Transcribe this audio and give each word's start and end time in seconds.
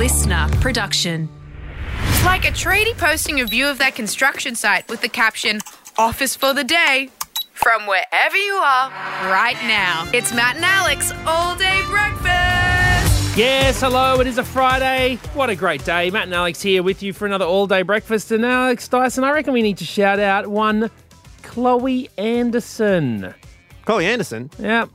listener 0.00 0.48
production. 0.62 1.28
It's 2.08 2.24
Like 2.24 2.46
a 2.46 2.50
tradie 2.50 2.96
posting 2.96 3.42
a 3.42 3.44
view 3.44 3.68
of 3.68 3.76
their 3.76 3.90
construction 3.90 4.54
site 4.54 4.88
with 4.88 5.02
the 5.02 5.10
caption, 5.10 5.60
Office 5.98 6.34
for 6.34 6.54
the 6.54 6.64
day. 6.64 7.10
From 7.52 7.86
wherever 7.86 8.34
you 8.34 8.54
are, 8.54 8.88
right 9.30 9.58
now. 9.64 10.08
It's 10.14 10.32
Matt 10.32 10.56
and 10.56 10.64
Alex 10.64 11.12
all 11.26 11.54
day 11.54 11.82
breakfast. 11.90 13.36
Yes, 13.36 13.82
hello. 13.82 14.18
It 14.20 14.26
is 14.26 14.38
a 14.38 14.42
Friday. 14.42 15.16
What 15.34 15.50
a 15.50 15.54
great 15.54 15.84
day. 15.84 16.10
Matt 16.10 16.24
and 16.24 16.34
Alex 16.34 16.62
here 16.62 16.82
with 16.82 17.02
you 17.02 17.12
for 17.12 17.26
another 17.26 17.44
all 17.44 17.66
day 17.66 17.82
breakfast. 17.82 18.32
And 18.32 18.42
Alex 18.42 18.88
Dyson, 18.88 19.22
I 19.22 19.32
reckon 19.32 19.52
we 19.52 19.60
need 19.60 19.76
to 19.76 19.84
shout 19.84 20.18
out 20.18 20.46
one 20.46 20.90
Chloe 21.42 22.08
Anderson. 22.16 23.34
Chloe 23.84 24.06
Anderson. 24.06 24.50
Yeah. 24.58 24.86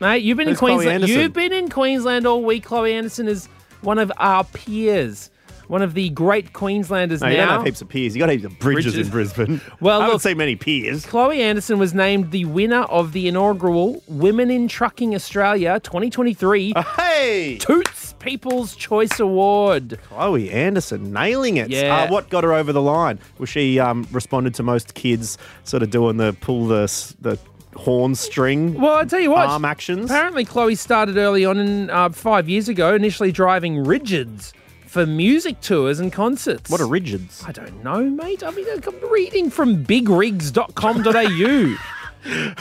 Mate, 0.00 0.24
you've 0.24 0.36
been 0.36 0.48
Who's 0.48 0.56
in 0.56 0.66
Queensland. 0.66 1.08
You've 1.08 1.32
been 1.32 1.52
in 1.52 1.70
Queensland 1.70 2.26
all 2.26 2.42
week. 2.42 2.64
Chloe 2.64 2.92
Anderson 2.92 3.28
is 3.28 3.48
one 3.82 3.98
of 3.98 4.10
our 4.16 4.44
peers. 4.44 5.28
One 5.68 5.80
of 5.80 5.94
the 5.94 6.10
great 6.10 6.52
Queenslanders 6.52 7.22
No, 7.22 7.28
you 7.28 7.36
don't 7.36 7.48
have 7.48 7.64
heaps 7.64 7.80
of 7.80 7.88
piers. 7.88 8.14
You 8.14 8.20
got 8.20 8.28
heaps 8.28 8.44
of 8.44 8.58
bridges, 8.58 8.92
Bridges. 8.92 9.06
in 9.06 9.10
Brisbane. 9.10 9.60
Well, 9.80 10.00
I 10.02 10.04
don't 10.04 10.14
look- 10.14 10.22
seen 10.22 10.36
many 10.36 10.54
piers. 10.54 11.06
Chloe 11.06 11.40
Anderson 11.40 11.78
was 11.78 11.94
named 11.94 12.30
the 12.30 12.44
winner 12.44 12.82
of 12.82 13.12
the 13.12 13.26
inaugural 13.26 14.02
Women 14.06 14.50
in 14.50 14.68
Trucking 14.68 15.14
Australia 15.14 15.80
2023 15.80 16.74
Hey, 16.96 17.56
Toots 17.58 18.14
People's 18.18 18.76
Choice 18.76 19.18
Award. 19.18 19.98
Chloe 20.08 20.50
Anderson 20.50 21.10
nailing 21.12 21.56
it. 21.56 21.70
Yeah. 21.70 22.02
Uh, 22.02 22.10
what 22.10 22.28
got 22.28 22.44
her 22.44 22.52
over 22.52 22.72
the 22.72 22.82
line? 22.82 23.18
Was 23.38 23.48
she 23.48 23.78
um, 23.80 24.06
responded 24.12 24.54
to 24.56 24.62
most 24.62 24.92
kids 24.94 25.38
sort 25.64 25.82
of 25.82 25.90
doing 25.90 26.18
the 26.18 26.34
pull 26.40 26.66
the 26.66 26.82
the 27.20 27.38
horn 27.74 28.14
string 28.14 28.74
Well, 28.74 28.96
I 28.96 29.04
tell 29.04 29.20
you 29.20 29.30
what, 29.30 29.46
arm 29.46 29.64
actions? 29.64 30.10
apparently 30.10 30.44
Chloe 30.44 30.74
started 30.74 31.16
early 31.16 31.44
on 31.44 31.58
in 31.58 31.90
uh, 31.90 32.10
five 32.10 32.48
years 32.48 32.68
ago, 32.68 32.94
initially 32.94 33.32
driving 33.32 33.84
rigids 33.84 34.52
for 34.86 35.06
music 35.06 35.60
tours 35.62 35.98
and 36.00 36.12
concerts. 36.12 36.68
What 36.68 36.80
are 36.80 36.86
rigids? 36.86 37.42
I 37.46 37.52
don't 37.52 37.82
know, 37.82 38.02
mate. 38.02 38.42
I 38.44 38.50
mean, 38.50 38.66
I'm 38.68 39.10
reading 39.10 39.48
from 39.48 39.84
bigrigs.com.au. 39.84 41.76
you 42.24 42.54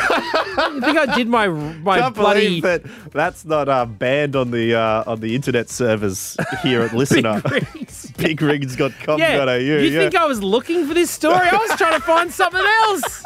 think 0.82 0.98
I 0.98 1.14
did 1.16 1.28
my 1.28 1.48
my 1.48 2.00
Can't 2.00 2.16
bloody 2.16 2.62
that 2.62 2.82
that's 3.12 3.46
not 3.46 3.70
uh, 3.70 3.86
banned 3.86 4.36
on 4.36 4.50
the 4.50 4.74
uh, 4.74 5.04
on 5.06 5.20
the 5.20 5.36
internet 5.36 5.70
servers 5.70 6.36
here 6.64 6.82
at 6.82 6.94
Listener. 6.96 7.42
Big 7.42 7.62
rigs? 7.76 8.12
Bigrigs.com.au. 8.18 9.18
Yeah. 9.18 9.56
You 9.58 9.76
yeah. 9.76 10.00
think 10.00 10.16
I 10.16 10.26
was 10.26 10.42
looking 10.42 10.88
for 10.88 10.96
this 10.96 11.12
story? 11.12 11.48
I 11.48 11.56
was 11.58 11.78
trying 11.78 11.94
to 11.94 12.00
find 12.06 12.32
something 12.32 12.66
else. 12.84 13.24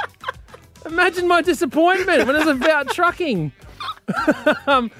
Imagine 0.85 1.27
my 1.27 1.41
disappointment 1.41 2.27
when 2.27 2.35
it 2.35 2.45
was 2.45 2.55
about 2.55 2.89
trucking. 2.89 3.51
um, 4.67 4.91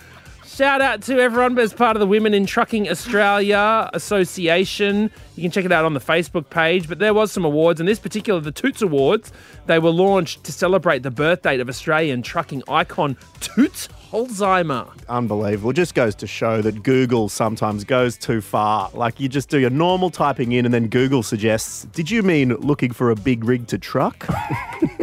shout 0.46 0.82
out 0.82 1.02
to 1.04 1.20
everyone 1.20 1.58
as 1.60 1.74
part 1.74 1.96
of 1.96 2.00
the 2.00 2.08
Women 2.08 2.34
in 2.34 2.46
Trucking 2.46 2.90
Australia 2.90 3.90
Association. 3.94 5.12
You 5.36 5.42
can 5.44 5.52
check 5.52 5.66
it 5.66 5.72
out 5.72 5.86
on 5.86 5.94
the 5.94 6.00
Facebook 6.00 6.50
page. 6.50 6.90
But 6.90 7.00
there 7.00 7.14
was 7.14 7.32
some 7.32 7.46
awards, 7.46 7.80
and 7.80 7.88
this 7.88 8.00
particular, 8.00 8.40
the 8.40 8.52
Toots 8.52 8.82
Awards, 8.82 9.32
they 9.68 9.78
were 9.78 9.92
launched 9.92 10.44
to 10.46 10.52
celebrate 10.52 11.04
the 11.04 11.12
birth 11.12 11.44
date 11.44 11.60
of 11.60 11.70
Australian 11.70 12.22
trucking 12.24 12.64
icon 12.68 13.16
Toots 13.40 13.88
Holzheimer. 14.12 14.90
Unbelievable. 15.10 15.74
Just 15.74 15.94
goes 15.94 16.16
to 16.16 16.28
show 16.28 16.62
that 16.62 16.84
Google 16.84 17.28
sometimes 17.30 17.84
goes 17.84 18.18
too 18.18 18.42
far. 18.42 18.90
Like 18.94 19.20
you 19.20 19.28
just 19.28 19.50
do 19.50 19.60
your 19.60 19.70
normal 19.70 20.10
typing 20.10 20.54
in 20.54 20.66
and 20.66 20.74
then 20.74 20.88
Google 20.88 21.22
suggests, 21.22 21.84
did 21.92 22.10
you 22.10 22.24
mean 22.24 22.54
looking 22.56 22.94
for 22.94 23.12
a 23.12 23.16
big 23.16 23.44
rig 23.44 23.68
to 23.68 23.78
truck? 23.78 24.26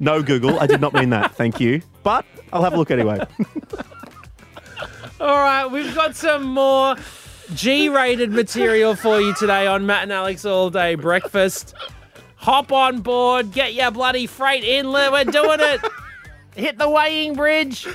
no, 0.00 0.22
Google, 0.22 0.60
I 0.60 0.66
did 0.66 0.80
not 0.80 0.94
mean 0.94 1.10
that. 1.10 1.34
Thank 1.34 1.60
you. 1.60 1.82
But 2.02 2.24
I'll 2.52 2.62
have 2.62 2.74
a 2.74 2.76
look 2.76 2.90
anyway. 2.90 3.20
All 5.20 5.36
right, 5.38 5.66
we've 5.66 5.94
got 5.94 6.16
some 6.16 6.42
more 6.44 6.96
G-rated 7.54 8.32
material 8.32 8.94
for 8.94 9.20
you 9.20 9.34
today 9.34 9.66
on 9.66 9.86
Matt 9.86 10.04
and 10.04 10.12
Alex 10.12 10.44
All 10.44 10.70
Day 10.70 10.94
Breakfast. 10.94 11.74
Hop 12.36 12.72
on 12.72 13.00
board, 13.00 13.52
get 13.52 13.74
your 13.74 13.90
bloody 13.90 14.26
freight 14.26 14.64
inlet. 14.64 15.12
We're 15.12 15.24
doing 15.24 15.60
it. 15.60 15.80
Hit 16.54 16.78
the 16.78 16.88
weighing 16.88 17.34
bridge. 17.34 17.86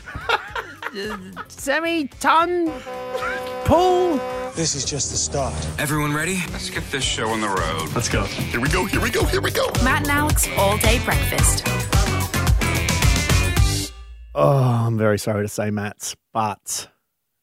Semi 1.47 2.07
ton 2.07 2.71
pull. 3.65 4.17
This 4.55 4.73
is 4.73 4.83
just 4.83 5.11
the 5.11 5.17
start. 5.17 5.53
Everyone 5.77 6.13
ready? 6.13 6.39
Let's 6.51 6.69
get 6.71 6.83
this 6.89 7.03
show 7.03 7.29
on 7.29 7.41
the 7.41 7.47
road. 7.47 7.93
Let's 7.93 8.09
go. 8.09 8.23
Here 8.23 8.59
we 8.59 8.69
go, 8.69 8.85
here 8.85 8.99
we 8.99 9.11
go, 9.11 9.23
here 9.25 9.41
we 9.41 9.51
go. 9.51 9.67
Matt 9.83 10.01
and 10.01 10.11
Alex 10.11 10.47
all 10.57 10.77
day 10.79 10.99
breakfast. 11.05 11.63
Oh, 14.33 14.85
I'm 14.87 14.97
very 14.97 15.19
sorry 15.19 15.43
to 15.43 15.47
say, 15.47 15.69
Matt, 15.69 16.15
but 16.33 16.89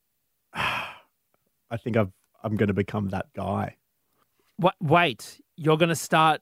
I 0.54 1.76
think 1.78 1.96
I've, 1.96 2.10
I'm 2.42 2.56
going 2.56 2.68
to 2.68 2.74
become 2.74 3.10
that 3.10 3.26
guy. 3.34 3.76
What, 4.56 4.74
wait, 4.80 5.40
you're 5.56 5.76
going 5.76 5.90
to 5.90 5.94
start 5.94 6.40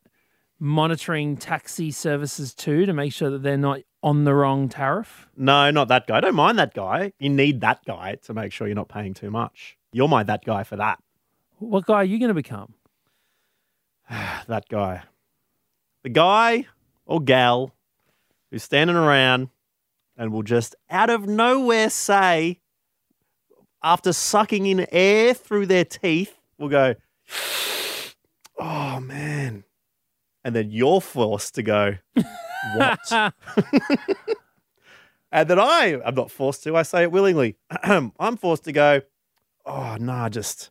monitoring 0.59 1.37
taxi 1.37 1.91
services 1.91 2.54
too 2.54 2.87
to 2.87 2.94
make 2.94 3.12
sure 3.12 3.28
that 3.28 3.43
they're 3.43 3.59
not 3.59 3.81
on 4.04 4.25
the 4.25 4.34
wrong 4.34 4.69
tariff? 4.69 5.28
No, 5.34 5.70
not 5.70 5.88
that 5.88 6.06
guy. 6.06 6.20
Don't 6.20 6.34
mind 6.34 6.59
that 6.59 6.75
guy. 6.75 7.12
You 7.19 7.31
need 7.31 7.62
that 7.62 7.84
guy 7.87 8.16
to 8.25 8.34
make 8.34 8.53
sure 8.53 8.69
you're 8.69 8.76
not 8.76 8.88
paying 8.88 9.15
too 9.15 9.31
much. 9.31 9.78
You're 9.92 10.09
my 10.09 10.22
that 10.25 10.44
guy 10.44 10.62
for 10.62 10.76
that. 10.76 11.03
What 11.59 11.87
guy 11.87 11.94
are 11.94 12.04
you 12.04 12.19
going 12.19 12.28
to 12.28 12.34
become? 12.34 12.75
that 14.10 14.69
guy. 14.69 15.04
The 16.03 16.10
guy 16.10 16.66
or 17.06 17.19
gal 17.20 17.75
who's 18.50 18.62
standing 18.62 18.94
around 18.94 19.48
and 20.19 20.32
will 20.32 20.43
just 20.43 20.76
out 20.91 21.09
of 21.09 21.26
nowhere 21.26 21.88
say, 21.88 22.60
after 23.82 24.12
sucking 24.12 24.66
in 24.66 24.87
air 24.93 25.32
through 25.32 25.64
their 25.66 25.84
teeth, 25.87 26.38
will 26.59 26.69
go, 26.69 26.94
Oh 28.59 29.00
man. 29.00 29.64
And 30.44 30.54
then 30.54 30.70
you're 30.70 31.00
forced 31.00 31.54
to 31.54 31.62
go, 31.62 31.97
What? 32.76 32.98
and 35.32 35.48
that 35.48 35.58
I, 35.58 36.00
I'm 36.04 36.14
not 36.14 36.30
forced 36.30 36.62
to, 36.64 36.76
I 36.76 36.82
say 36.82 37.02
it 37.02 37.12
willingly. 37.12 37.56
I'm 37.82 38.36
forced 38.36 38.64
to 38.64 38.72
go, 38.72 39.02
Oh, 39.66 39.97
nah, 39.98 40.28
just, 40.28 40.70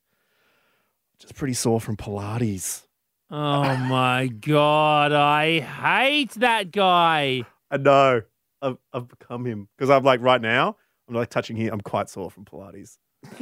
just 1.19 1.35
pretty 1.35 1.53
sore 1.53 1.81
from 1.81 1.97
Pilates. 1.97 2.83
Oh 3.31 3.75
my 3.75 4.27
god, 4.27 5.11
I 5.11 5.59
hate 5.59 6.31
that 6.33 6.71
guy. 6.71 7.43
I 7.71 7.77
know. 7.77 8.21
I've, 8.61 8.77
I've 8.93 9.07
become 9.07 9.45
him 9.45 9.67
because 9.75 9.89
I'm 9.89 10.03
like 10.03 10.21
right 10.21 10.39
now. 10.39 10.77
I'm 11.09 11.15
like 11.15 11.29
touching 11.29 11.55
here. 11.55 11.73
I'm 11.73 11.81
quite 11.81 12.09
sore 12.09 12.29
from 12.29 12.45
Pilates. 12.45 12.97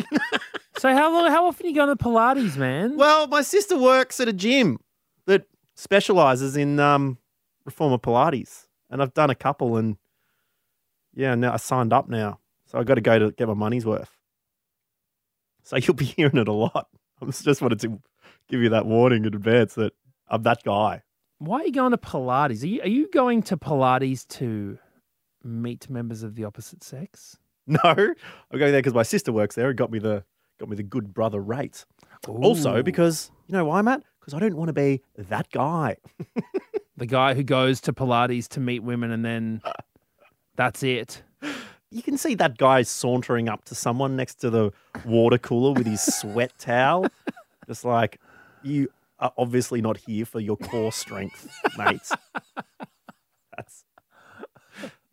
So 0.81 0.91
how 0.95 1.13
long? 1.13 1.29
How 1.29 1.45
often 1.45 1.67
you 1.67 1.75
go 1.75 1.85
to 1.85 1.95
Pilates, 1.95 2.57
man? 2.57 2.97
Well, 2.97 3.27
my 3.27 3.43
sister 3.43 3.77
works 3.77 4.19
at 4.19 4.27
a 4.27 4.33
gym 4.33 4.79
that 5.27 5.45
specializes 5.75 6.57
in 6.57 6.79
um, 6.79 7.19
reformer 7.65 7.97
Pilates, 7.97 8.67
and 8.89 9.01
I've 9.01 9.13
done 9.13 9.29
a 9.29 9.35
couple, 9.35 9.77
and 9.77 9.97
yeah, 11.13 11.35
now 11.35 11.53
I 11.53 11.57
signed 11.57 11.93
up 11.93 12.09
now, 12.09 12.39
so 12.65 12.79
I 12.79 12.83
got 12.83 12.95
to 12.95 13.01
go 13.01 13.19
to 13.19 13.31
get 13.31 13.47
my 13.47 13.53
money's 13.53 13.85
worth. 13.85 14.17
So 15.63 15.77
you'll 15.77 15.93
be 15.93 16.05
hearing 16.17 16.37
it 16.37 16.47
a 16.47 16.53
lot. 16.53 16.87
I 17.21 17.25
just 17.25 17.61
wanted 17.61 17.79
to 17.81 18.01
give 18.47 18.61
you 18.61 18.69
that 18.69 18.85
warning 18.85 19.25
in 19.25 19.33
advance 19.33 19.75
that 19.75 19.93
I'm 20.27 20.43
that 20.43 20.63
guy. 20.63 21.03
Why 21.37 21.61
are 21.61 21.65
you 21.65 21.71
going 21.71 21.91
to 21.91 21.97
Pilates? 21.97 22.63
Are 22.63 22.67
you 22.67 22.81
are 22.81 22.87
you 22.87 23.09
going 23.11 23.41
to 23.43 23.57
Pilates 23.57 24.27
to 24.39 24.77
meet 25.43 25.89
members 25.89 26.23
of 26.23 26.35
the 26.35 26.45
opposite 26.45 26.83
sex? 26.83 27.37
No, 27.67 27.79
I'm 27.83 28.59
going 28.59 28.71
there 28.71 28.79
because 28.81 28.95
my 28.95 29.03
sister 29.03 29.31
works 29.31 29.53
there 29.53 29.69
and 29.69 29.77
got 29.77 29.91
me 29.91 29.99
the 29.99 30.23
got 30.59 30.67
me 30.67 30.75
the 30.75 30.83
good 30.83 31.13
brother 31.13 31.39
rate. 31.39 31.85
Also, 32.27 32.81
because 32.81 33.31
you 33.47 33.53
know 33.53 33.65
why, 33.65 33.81
Matt? 33.83 34.03
Because 34.19 34.33
I 34.33 34.39
don't 34.39 34.55
want 34.55 34.69
to 34.69 34.73
be 34.73 35.03
that 35.15 35.49
guy. 35.51 35.97
the 37.01 37.07
guy 37.07 37.33
who 37.33 37.41
goes 37.41 37.81
to 37.81 37.91
Pilates 37.91 38.47
to 38.47 38.59
meet 38.59 38.83
women 38.83 39.09
and 39.09 39.25
then 39.25 39.59
that's 40.55 40.83
it. 40.83 41.23
You 41.89 42.03
can 42.03 42.15
see 42.15 42.35
that 42.35 42.59
guy 42.59 42.83
sauntering 42.83 43.49
up 43.49 43.65
to 43.65 43.75
someone 43.75 44.15
next 44.15 44.35
to 44.41 44.51
the 44.51 44.71
water 45.03 45.39
cooler 45.39 45.73
with 45.73 45.87
his 45.87 45.99
sweat 45.99 46.53
towel, 46.59 47.07
just 47.67 47.83
like 47.83 48.21
you 48.61 48.87
are 49.17 49.33
obviously 49.35 49.81
not 49.81 49.97
here 49.97 50.25
for 50.27 50.39
your 50.39 50.57
core 50.57 50.91
strength, 50.91 51.49
mate. 51.75 52.07
That's 53.57 53.83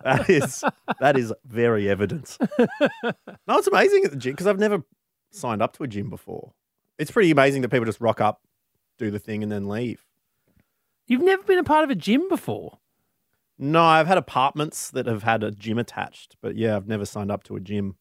that 0.04 0.28
is 0.28 0.64
that 1.00 1.16
is 1.16 1.32
very 1.46 1.88
evident. 1.88 2.36
No, 3.48 3.56
it's 3.56 3.66
amazing 3.66 4.04
at 4.04 4.10
the 4.10 4.16
gym 4.18 4.34
because 4.34 4.46
I've 4.46 4.58
never 4.58 4.82
signed 5.30 5.62
up 5.62 5.72
to 5.78 5.84
a 5.84 5.88
gym 5.88 6.10
before. 6.10 6.52
It's 6.98 7.10
pretty 7.10 7.30
amazing 7.30 7.62
that 7.62 7.70
people 7.70 7.86
just 7.86 8.00
rock 8.02 8.20
up, 8.20 8.42
do 8.98 9.10
the 9.10 9.18
thing, 9.18 9.42
and 9.42 9.50
then 9.50 9.68
leave. 9.68 10.04
You've 11.08 11.22
never 11.22 11.42
been 11.42 11.58
a 11.58 11.64
part 11.64 11.84
of 11.84 11.90
a 11.90 11.94
gym 11.94 12.28
before. 12.28 12.78
No, 13.58 13.82
I've 13.82 14.06
had 14.06 14.18
apartments 14.18 14.90
that 14.92 15.06
have 15.06 15.24
had 15.24 15.42
a 15.42 15.50
gym 15.50 15.78
attached, 15.78 16.36
but 16.40 16.54
yeah, 16.54 16.76
I've 16.76 16.86
never 16.86 17.04
signed 17.04 17.32
up 17.32 17.42
to 17.44 17.56
a 17.56 17.60
gym. 17.60 17.96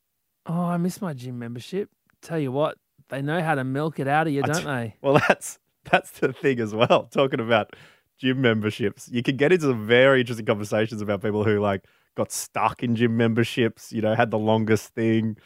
Oh, 0.46 0.66
I 0.66 0.78
miss 0.78 1.02
my 1.02 1.14
gym 1.14 1.40
membership. 1.40 1.90
Tell 2.22 2.38
you 2.38 2.52
what, 2.52 2.78
they 3.10 3.22
know 3.22 3.42
how 3.42 3.56
to 3.56 3.64
milk 3.64 4.00
it 4.00 4.08
out 4.08 4.28
of 4.28 4.34
you, 4.34 4.44
don't 4.44 4.60
t- 4.60 4.66
they? 4.66 4.96
Well, 5.02 5.20
that's 5.28 5.58
that's 5.90 6.12
the 6.20 6.34
thing 6.34 6.60
as 6.60 6.76
well. 6.76 7.04
Talking 7.12 7.40
about 7.40 7.76
gym 8.20 8.42
memberships, 8.42 9.10
you 9.10 9.24
can 9.24 9.38
get 9.38 9.52
into 9.52 9.68
some 9.68 9.88
very 9.88 10.20
interesting 10.20 10.46
conversations 10.46 11.02
about 11.02 11.22
people 11.22 11.44
who 11.44 11.60
like 11.60 11.86
got 12.16 12.32
stuck 12.32 12.84
in 12.84 12.96
gym 12.96 13.16
memberships. 13.18 13.92
You 13.92 14.02
know, 14.02 14.16
had 14.16 14.32
the 14.32 14.40
longest 14.40 14.94
thing. 14.94 15.38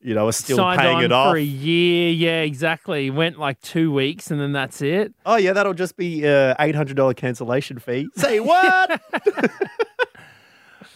You 0.00 0.14
know, 0.14 0.28
are 0.28 0.32
still 0.32 0.56
Signed 0.58 0.80
paying 0.80 1.00
it 1.02 1.12
off. 1.12 1.32
for 1.32 1.36
a 1.36 1.42
year. 1.42 2.10
Yeah, 2.12 2.40
exactly. 2.42 3.10
Went 3.10 3.38
like 3.38 3.60
two 3.60 3.92
weeks 3.92 4.30
and 4.30 4.40
then 4.40 4.52
that's 4.52 4.80
it. 4.82 5.14
Oh 5.24 5.36
yeah, 5.36 5.52
that'll 5.52 5.74
just 5.74 5.96
be 5.96 6.26
uh, 6.26 6.54
eight 6.60 6.74
hundred 6.74 6.96
dollar 6.96 7.14
cancellation 7.14 7.78
fee. 7.78 8.08
Say 8.16 8.40
what? 8.40 9.00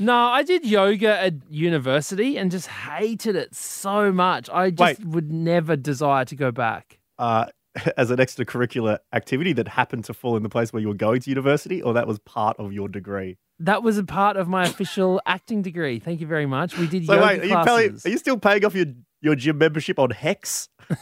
No, 0.02 0.16
I 0.16 0.42
did 0.44 0.64
yoga 0.64 1.20
at 1.20 1.34
university 1.50 2.38
and 2.38 2.50
just 2.50 2.68
hated 2.68 3.36
it 3.36 3.54
so 3.54 4.10
much. 4.10 4.48
I 4.48 4.70
just 4.70 5.00
Wait. 5.00 5.06
would 5.08 5.30
never 5.30 5.76
desire 5.76 6.24
to 6.24 6.34
go 6.34 6.50
back. 6.50 6.98
uh, 7.18 7.46
as 7.96 8.10
an 8.10 8.18
extracurricular 8.18 8.98
activity 9.12 9.52
that 9.54 9.68
happened 9.68 10.04
to 10.06 10.14
fall 10.14 10.36
in 10.36 10.42
the 10.42 10.48
place 10.48 10.72
where 10.72 10.80
you 10.82 10.88
were 10.88 10.94
going 10.94 11.20
to 11.20 11.30
university, 11.30 11.82
or 11.82 11.92
that 11.94 12.06
was 12.06 12.18
part 12.20 12.56
of 12.58 12.72
your 12.72 12.88
degree? 12.88 13.38
That 13.58 13.82
was 13.82 13.98
a 13.98 14.04
part 14.04 14.36
of 14.36 14.48
my 14.48 14.64
official 14.64 15.20
acting 15.26 15.62
degree. 15.62 15.98
Thank 15.98 16.20
you 16.20 16.26
very 16.26 16.46
much. 16.46 16.76
We 16.78 16.86
did 16.86 17.06
So 17.06 17.14
yoga 17.14 17.26
wait, 17.26 17.40
are 17.40 17.44
you, 17.44 17.50
classes. 17.50 17.74
paying, 17.76 18.00
are 18.04 18.12
you 18.14 18.18
still 18.18 18.38
paying 18.38 18.64
off 18.64 18.74
your 18.74 18.86
your 19.22 19.34
gym 19.34 19.58
membership 19.58 19.98
on 19.98 20.10
HECS? 20.10 20.68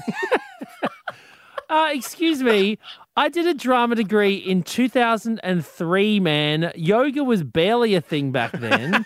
Uh, 1.70 1.90
excuse 1.92 2.42
me. 2.42 2.78
I 3.14 3.28
did 3.28 3.46
a 3.46 3.52
drama 3.52 3.94
degree 3.94 4.36
in 4.36 4.62
2003, 4.62 6.20
man. 6.20 6.72
Yoga 6.74 7.22
was 7.22 7.42
barely 7.44 7.94
a 7.94 8.00
thing 8.00 8.32
back 8.32 8.52
then. 8.52 9.04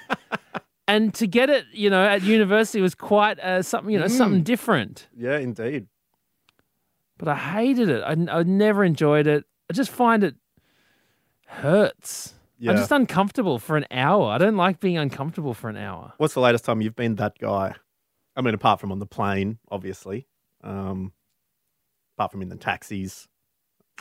and 0.86 1.12
to 1.14 1.26
get 1.26 1.50
it, 1.50 1.64
you 1.72 1.90
know, 1.90 2.04
at 2.04 2.22
university 2.22 2.80
was 2.80 2.94
quite 2.94 3.40
uh, 3.40 3.62
something, 3.62 3.92
you 3.92 3.98
know, 3.98 4.06
Mm. 4.06 4.10
something 4.16 4.42
different. 4.44 5.08
Yeah, 5.16 5.38
indeed. 5.38 5.88
But 7.22 7.28
I 7.28 7.36
hated 7.36 7.88
it. 7.88 8.02
I, 8.02 8.16
I 8.36 8.42
never 8.42 8.82
enjoyed 8.82 9.28
it. 9.28 9.44
I 9.70 9.74
just 9.74 9.92
find 9.92 10.24
it 10.24 10.34
hurts. 11.46 12.34
Yeah. 12.58 12.72
I'm 12.72 12.76
just 12.78 12.90
uncomfortable 12.90 13.60
for 13.60 13.76
an 13.76 13.86
hour. 13.92 14.26
I 14.32 14.38
don't 14.38 14.56
like 14.56 14.80
being 14.80 14.98
uncomfortable 14.98 15.54
for 15.54 15.68
an 15.70 15.76
hour. 15.76 16.14
What's 16.16 16.34
the 16.34 16.40
latest 16.40 16.64
time 16.64 16.80
you've 16.80 16.96
been 16.96 17.14
that 17.16 17.38
guy? 17.38 17.76
I 18.34 18.40
mean, 18.40 18.54
apart 18.54 18.80
from 18.80 18.90
on 18.90 18.98
the 18.98 19.06
plane, 19.06 19.58
obviously. 19.70 20.26
Um, 20.64 21.12
apart 22.16 22.32
from 22.32 22.42
in 22.42 22.48
the 22.48 22.56
taxis. 22.56 23.28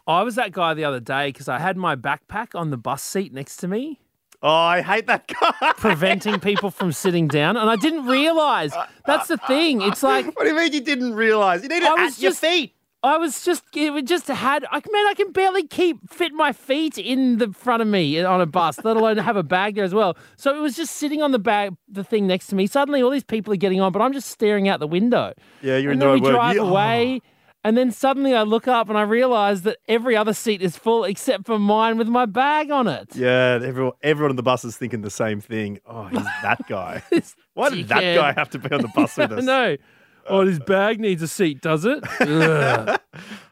I 0.08 0.24
was 0.24 0.34
that 0.34 0.52
guy 0.52 0.74
the 0.74 0.86
other 0.86 1.00
day 1.00 1.28
because 1.30 1.48
I 1.48 1.60
had 1.60 1.78
my 1.78 1.96
backpack 1.96 2.56
on 2.60 2.72
the 2.72 2.78
bus 2.78 3.04
seat 3.04 3.32
next 3.32 3.58
to 3.58 3.68
me. 3.68 4.00
Oh, 4.42 4.50
I 4.50 4.82
hate 4.82 5.06
that 5.06 5.28
guy. 5.28 5.74
preventing 5.78 6.40
people 6.40 6.72
from 6.72 6.92
sitting 6.92 7.28
down. 7.28 7.56
And 7.56 7.70
I 7.70 7.76
didn't 7.76 8.08
realize 8.08 8.74
that's 9.06 9.28
the 9.28 9.38
thing. 9.38 9.84
It's 9.84 10.02
like 10.02 10.26
what 10.36 10.46
do 10.46 10.50
you 10.50 10.56
mean 10.56 10.74
you 10.74 10.82
didn't 10.82 11.14
realize? 11.14 11.62
You 11.62 11.70
need 11.70 11.84
it 11.84 11.90
I 11.92 11.94
at 12.02 12.06
was 12.06 12.20
your 12.20 12.32
just- 12.32 12.42
feet. 12.42 12.74
I 13.04 13.18
was 13.18 13.44
just, 13.44 13.64
it 13.76 13.92
was 13.92 14.04
just 14.04 14.28
had, 14.28 14.64
I 14.66 14.76
man, 14.76 15.08
I 15.08 15.14
can 15.16 15.32
barely 15.32 15.66
keep, 15.66 16.12
fit 16.12 16.34
my 16.34 16.52
feet 16.52 17.00
in 17.00 17.40
the 17.40 17.52
front 17.52 17.82
of 17.82 17.88
me 17.88 18.22
on 18.22 18.42
a 18.42 18.46
bus, 18.46 18.84
let 18.84 18.96
alone 18.96 19.18
have 19.18 19.36
a 19.36 19.44
bag 19.44 19.76
there 19.76 19.84
as 19.84 19.94
well. 19.94 20.16
So 20.36 20.56
it 20.56 20.60
was 20.62 20.76
just 20.76 20.96
sitting 20.98 21.24
on 21.24 21.32
the 21.32 21.40
bag, 21.40 21.76
the 21.88 22.04
thing 22.04 22.28
next 22.28 22.48
to 22.48 22.56
me. 22.56 22.68
Suddenly 22.68 23.02
all 23.02 23.10
these 23.10 23.24
people 23.24 23.52
are 23.54 23.58
getting 23.58 23.82
on, 23.82 23.92
but 23.92 24.04
I'm 24.04 24.14
just 24.14 24.30
staring 24.30 24.68
out 24.68 24.80
the 24.80 24.88
window. 24.88 25.34
Yeah, 25.64 25.78
you're 25.78 25.92
in 25.92 26.02
and 26.02 26.02
the 26.02 26.06
then 26.06 26.22
we 26.22 26.30
drive 26.30 26.58
oh. 26.58 26.70
away. 26.70 27.22
And 27.64 27.78
then 27.78 27.92
suddenly 27.92 28.34
I 28.34 28.42
look 28.42 28.68
up 28.68 28.90
and 28.90 28.98
I 28.98 29.04
realize 29.04 29.62
that 29.64 29.78
every 29.88 30.16
other 30.16 30.34
seat 30.34 30.62
is 30.62 30.78
full 30.78 31.04
except 31.04 31.46
for 31.46 31.60
mine 31.60 31.98
with 31.98 32.08
my 32.08 32.26
bag 32.26 32.72
on 32.72 32.88
it. 32.88 33.16
Yeah, 33.16 33.60
everyone, 33.64 33.94
everyone 34.02 34.32
on 34.32 34.36
the 34.36 34.44
bus 34.44 34.66
is 34.66 34.78
thinking 34.78 35.02
the 35.02 35.12
same 35.12 35.42
thing. 35.42 35.80
Oh, 35.86 36.06
he's 36.06 36.24
that 36.42 36.68
guy. 36.68 37.04
Why 37.54 37.70
did 37.70 37.88
that 37.90 38.02
guy 38.02 38.34
have 38.34 38.50
to 38.52 38.60
be 38.60 38.72
on 38.72 38.82
the 38.82 38.88
bus 38.90 39.16
with 39.18 39.32
us? 39.34 39.44
no. 39.44 39.78
Oh, 40.30 40.46
this 40.46 40.60
bag 40.60 41.00
needs 41.00 41.22
a 41.22 41.28
seat, 41.28 41.62
does 41.62 41.86
it? 41.86 42.04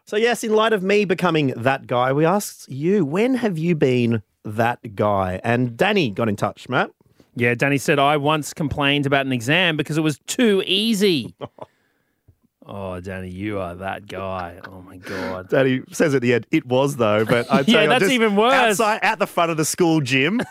So, 0.05 0.15
yes, 0.17 0.43
in 0.43 0.53
light 0.55 0.73
of 0.73 0.81
me 0.81 1.05
becoming 1.05 1.53
that 1.55 1.85
guy, 1.85 2.11
we 2.13 2.25
asked 2.25 2.67
you, 2.67 3.05
when 3.05 3.35
have 3.35 3.59
you 3.59 3.75
been 3.75 4.23
that 4.43 4.95
guy? 4.95 5.39
And 5.43 5.77
Danny 5.77 6.09
got 6.09 6.27
in 6.27 6.35
touch, 6.35 6.67
Matt. 6.67 6.89
Yeah, 7.35 7.53
Danny 7.53 7.77
said 7.77 7.99
I 7.99 8.17
once 8.17 8.51
complained 8.51 9.05
about 9.05 9.27
an 9.27 9.31
exam 9.31 9.77
because 9.77 9.99
it 9.99 10.01
was 10.01 10.17
too 10.25 10.63
easy. 10.65 11.35
oh, 12.65 12.99
Danny, 13.01 13.29
you 13.29 13.59
are 13.59 13.75
that 13.75 14.07
guy. 14.07 14.59
Oh 14.67 14.81
my 14.81 14.97
god. 14.97 15.49
Danny 15.49 15.81
says 15.91 16.15
at 16.15 16.23
the 16.23 16.33
end, 16.33 16.47
it 16.49 16.65
was 16.65 16.95
though, 16.95 17.23
but 17.23 17.45
I 17.51 17.61
tell 17.61 17.75
Yeah, 17.75 17.83
you, 17.83 17.89
that's 17.89 18.01
just 18.01 18.11
even 18.11 18.35
worse. 18.35 18.53
Outside, 18.55 19.01
at 19.03 19.19
the 19.19 19.27
front 19.27 19.51
of 19.51 19.57
the 19.57 19.65
school 19.65 20.01
gym, 20.01 20.41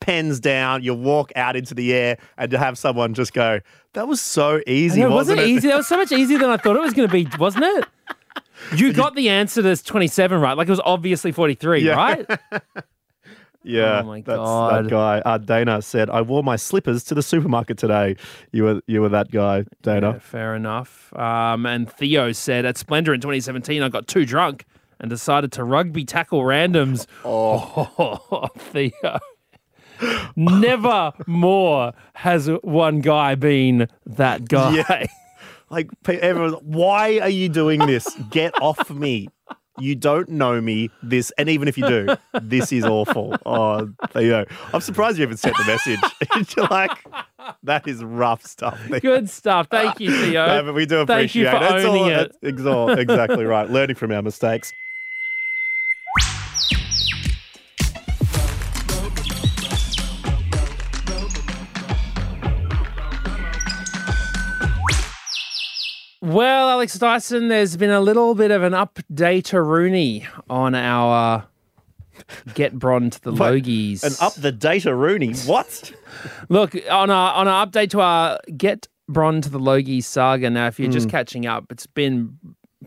pens 0.00 0.40
down, 0.40 0.82
you 0.82 0.94
walk 0.94 1.30
out 1.36 1.56
into 1.56 1.74
the 1.74 1.92
air, 1.94 2.18
and 2.38 2.50
to 2.50 2.58
have 2.58 2.76
someone 2.78 3.14
just 3.14 3.32
go, 3.32 3.60
"That 3.92 4.08
was 4.08 4.20
so 4.20 4.60
easy, 4.66 5.02
it 5.02 5.04
wasn't 5.10 5.38
wasn't 5.38 5.40
it?" 5.40 5.48
easy. 5.48 5.68
That 5.68 5.76
was 5.76 5.86
so 5.86 5.96
much 5.96 6.10
easier 6.12 6.38
than 6.38 6.50
I 6.50 6.56
thought 6.56 6.76
it 6.76 6.80
was 6.82 6.94
going 6.94 7.08
to 7.08 7.12
be, 7.12 7.28
wasn't 7.38 7.64
it? 7.64 7.84
You 8.76 8.92
got 8.92 9.14
the 9.14 9.28
answer 9.30 9.62
to 9.62 9.68
this 9.68 9.82
27 9.82 10.38
right. 10.40 10.56
Like 10.56 10.68
it 10.68 10.70
was 10.70 10.80
obviously 10.84 11.32
43, 11.32 11.80
Yeah. 11.82 11.92
right? 11.94 12.26
Yeah, 13.62 14.00
Oh 14.00 14.06
my 14.06 14.22
that's 14.22 14.36
God. 14.38 14.84
that 14.86 14.90
guy. 14.90 15.18
Uh, 15.20 15.36
Dana 15.36 15.82
said, 15.82 16.08
"I 16.08 16.22
wore 16.22 16.42
my 16.42 16.56
slippers 16.56 17.04
to 17.04 17.14
the 17.14 17.22
supermarket 17.22 17.76
today." 17.76 18.16
You 18.52 18.64
were 18.64 18.80
you 18.86 19.02
were 19.02 19.10
that 19.10 19.30
guy, 19.30 19.64
Dana. 19.82 20.12
Yeah, 20.14 20.18
fair 20.18 20.54
enough. 20.56 21.14
Um, 21.14 21.66
and 21.66 21.90
Theo 21.92 22.32
said 22.32 22.64
at 22.64 22.78
Splendour 22.78 23.12
in 23.12 23.20
2017, 23.20 23.82
I 23.82 23.90
got 23.90 24.06
too 24.08 24.24
drunk 24.24 24.64
and 24.98 25.10
decided 25.10 25.52
to 25.52 25.64
rugby 25.64 26.06
tackle 26.06 26.40
randoms. 26.42 27.06
Oh, 27.22 28.48
Theo. 28.58 29.18
Never 30.36 31.12
more 31.26 31.92
has 32.14 32.48
one 32.62 33.00
guy 33.00 33.34
been 33.34 33.88
that 34.06 34.48
guy. 34.48 34.84
Yeah. 34.88 35.06
Like 35.72 35.88
everyone's, 36.08 36.56
why 36.62 37.20
are 37.20 37.28
you 37.28 37.48
doing 37.48 37.86
this? 37.86 38.04
Get 38.32 38.60
off 38.60 38.90
me. 38.90 39.28
You 39.78 39.94
don't 39.94 40.28
know 40.28 40.60
me. 40.60 40.90
This, 41.00 41.30
and 41.38 41.48
even 41.48 41.68
if 41.68 41.78
you 41.78 41.86
do, 41.86 42.08
this 42.42 42.72
is 42.72 42.84
awful. 42.84 43.36
Oh, 43.46 43.88
Theo, 44.08 44.46
I'm 44.74 44.80
surprised 44.80 45.16
you 45.18 45.22
even 45.22 45.36
sent 45.36 45.56
the 45.56 45.64
message. 45.64 46.00
You're 46.56 46.66
like, 46.66 46.90
that 47.62 47.86
is 47.86 48.02
rough 48.02 48.44
stuff. 48.44 48.80
Theo. 48.88 48.98
Good 48.98 49.30
stuff. 49.30 49.68
Thank 49.70 50.00
you, 50.00 50.10
Theo. 50.10 50.46
No, 50.46 50.64
but 50.64 50.74
we 50.74 50.86
do 50.86 51.06
Thank 51.06 51.36
you 51.36 51.46
appreciate 51.46 51.70
for 51.70 51.78
it. 51.78 51.86
Owning 51.86 52.02
all, 52.02 52.08
it. 52.10 52.36
It's 52.42 52.60
exa- 52.60 52.98
exactly 52.98 53.44
right. 53.44 53.70
Learning 53.70 53.94
from 53.94 54.10
our 54.10 54.22
mistakes. 54.22 54.72
Well, 66.22 66.68
Alex 66.68 66.98
Dyson, 66.98 67.48
there's 67.48 67.76
been 67.76 67.90
a 67.90 68.00
little 68.00 68.34
bit 68.34 68.50
of 68.50 68.62
an 68.62 68.72
update 68.74 69.44
to 69.46 69.62
Rooney 69.62 70.26
on 70.50 70.74
our 70.74 71.46
get 72.54 72.78
Bron 72.78 73.08
to 73.08 73.22
the 73.22 73.32
What? 73.32 73.54
Logies. 73.54 74.02
And 74.04 74.14
up 74.20 74.34
the 74.34 74.52
data, 74.52 74.94
Rooney. 74.94 75.32
What? 75.46 75.92
Look, 76.50 76.74
on 76.90 77.08
our 77.10 77.32
on 77.34 77.48
our 77.48 77.66
update 77.66 77.90
to 77.90 78.00
our 78.02 78.38
Get 78.54 78.86
Bron 79.08 79.40
to 79.40 79.48
the 79.48 79.58
Logies 79.58 80.04
saga. 80.04 80.50
Now, 80.50 80.66
if 80.66 80.78
you're 80.78 80.90
Mm. 80.90 80.92
just 80.92 81.08
catching 81.08 81.46
up, 81.46 81.64
it's 81.72 81.86
been 81.86 82.36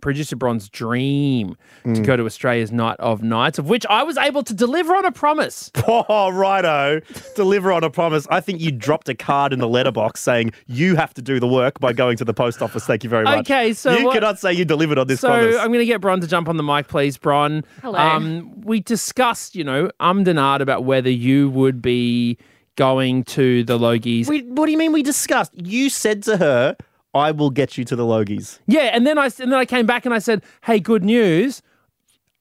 producer 0.01 0.35
Bron's 0.35 0.69
dream 0.69 1.55
to 1.83 1.89
Mm. 1.89 2.05
go 2.05 2.17
to 2.17 2.25
Australia's 2.25 2.71
Night 2.71 2.95
of 2.99 3.21
Nights, 3.21 3.59
of 3.59 3.69
which 3.69 3.85
I 3.89 4.01
was 4.03 4.17
able 4.17 4.41
to 4.43 4.53
deliver 4.53 4.95
on 4.95 5.05
a 5.05 5.11
promise. 5.11 5.71
Oh, 5.87 6.31
righto. 6.31 6.99
Deliver 7.35 7.71
on 7.71 7.83
a 7.83 7.89
promise. 7.89 8.25
I 8.31 8.39
think 8.39 8.59
you 8.61 8.71
dropped 8.71 9.07
a 9.09 9.13
card 9.15 9.53
in 9.53 9.59
the 9.59 9.67
letterbox 9.67 10.21
saying 10.21 10.51
you 10.67 10.95
have 10.95 11.13
to 11.15 11.21
do 11.21 11.39
the 11.39 11.47
work 11.47 11.79
by 11.79 11.93
going 11.93 12.17
to 12.17 12.25
the 12.25 12.33
post 12.33 12.61
office. 12.61 12.85
Thank 12.85 13.03
you 13.03 13.09
very 13.09 13.23
much. 13.25 13.39
Okay, 13.41 13.73
so 13.73 13.95
you 13.95 14.05
what- 14.05 14.13
cannot 14.13 14.39
say 14.39 14.51
you 14.53 14.65
delivered 14.65 14.97
on 14.97 15.07
this 15.07 15.19
So 15.19 15.27
promise. 15.29 15.55
I'm 15.57 15.67
going 15.67 15.79
to 15.79 15.85
get 15.85 16.01
Bron 16.01 16.19
to 16.21 16.27
jump 16.27 16.49
on 16.49 16.57
the 16.57 16.63
mic, 16.63 16.87
please, 16.87 17.17
Bron. 17.17 17.63
Hello. 17.81 17.97
Um, 17.99 18.61
we 18.61 18.79
discussed, 18.79 19.55
you 19.55 19.63
know, 19.63 19.89
ummed 19.99 20.27
and 20.27 20.39
ahed 20.39 20.61
about 20.61 20.83
whether 20.85 21.09
you 21.09 21.49
would 21.51 21.81
be 21.81 22.37
going 22.75 23.23
to 23.25 23.63
the 23.65 23.77
Logies. 23.77 24.27
We, 24.27 24.41
what 24.43 24.65
do 24.65 24.71
you 24.71 24.77
mean 24.77 24.91
we 24.93 25.03
discussed? 25.03 25.51
You 25.55 25.89
said 25.89 26.23
to 26.23 26.37
her, 26.37 26.75
I 27.13 27.31
will 27.31 27.49
get 27.49 27.77
you 27.77 27.85
to 27.85 27.95
the 27.95 28.03
Logies. 28.03 28.59
Yeah, 28.67 28.89
and 28.93 29.05
then 29.05 29.17
I 29.17 29.25
and 29.25 29.51
then 29.51 29.53
I 29.53 29.65
came 29.65 29.85
back 29.85 30.05
and 30.05 30.13
I 30.13 30.19
said, 30.19 30.43
"Hey, 30.63 30.79
good 30.79 31.03
news! 31.03 31.61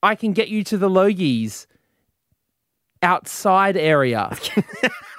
I 0.03 0.15
can 0.15 0.33
get 0.33 0.49
you 0.49 0.65
to 0.65 0.79
the 0.79 0.89
Logies 0.89 1.67
outside 3.03 3.77
area 3.77 4.37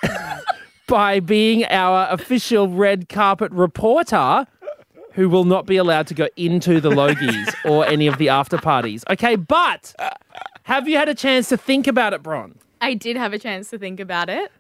by 0.88 1.20
being 1.20 1.66
our 1.66 2.08
official 2.10 2.68
red 2.68 3.10
carpet 3.10 3.52
reporter." 3.52 4.48
Who 5.14 5.30
will 5.30 5.44
not 5.44 5.68
be 5.68 5.78
allowed 5.78 6.08
to 6.08 6.16
go 6.16 6.28
into 6.38 6.82
the 6.82 6.90
Logies 6.90 7.54
or 7.70 7.86
any 7.86 8.08
of 8.08 8.18
the 8.18 8.30
after 8.30 8.58
parties? 8.58 9.04
Okay, 9.12 9.36
but 9.36 9.94
have 10.64 10.90
you 10.90 10.98
had 10.98 11.08
a 11.08 11.14
chance 11.14 11.50
to 11.50 11.58
think 11.58 11.86
about 11.86 12.14
it, 12.14 12.24
Bron? 12.24 12.58
I 12.82 12.96
did 12.96 13.16
have 13.16 13.32
a 13.32 13.38
chance 13.38 13.70
to 13.70 13.78
think 13.78 14.00
about 14.00 14.28
it. 14.28 14.52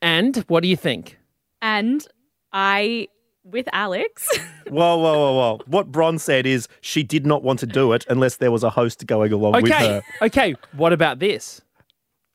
And 0.00 0.36
what 0.48 0.62
do 0.62 0.68
you 0.68 0.76
think? 0.76 1.18
And 1.60 2.06
I, 2.52 3.08
with 3.50 3.68
Alex, 3.72 4.28
Whoa, 4.68 4.96
whoa, 4.96 4.98
whoa, 4.98 5.32
whoa. 5.34 5.60
What 5.66 5.92
Bron 5.92 6.18
said 6.18 6.46
is 6.46 6.66
she 6.80 7.02
did 7.02 7.24
not 7.24 7.42
want 7.42 7.60
to 7.60 7.66
do 7.66 7.92
it 7.92 8.04
unless 8.08 8.36
there 8.36 8.50
was 8.50 8.64
a 8.64 8.70
host 8.70 9.06
going 9.06 9.32
along 9.32 9.62
with 9.62 9.70
her. 9.72 10.02
okay. 10.22 10.54
What 10.72 10.92
about 10.92 11.18
this? 11.20 11.60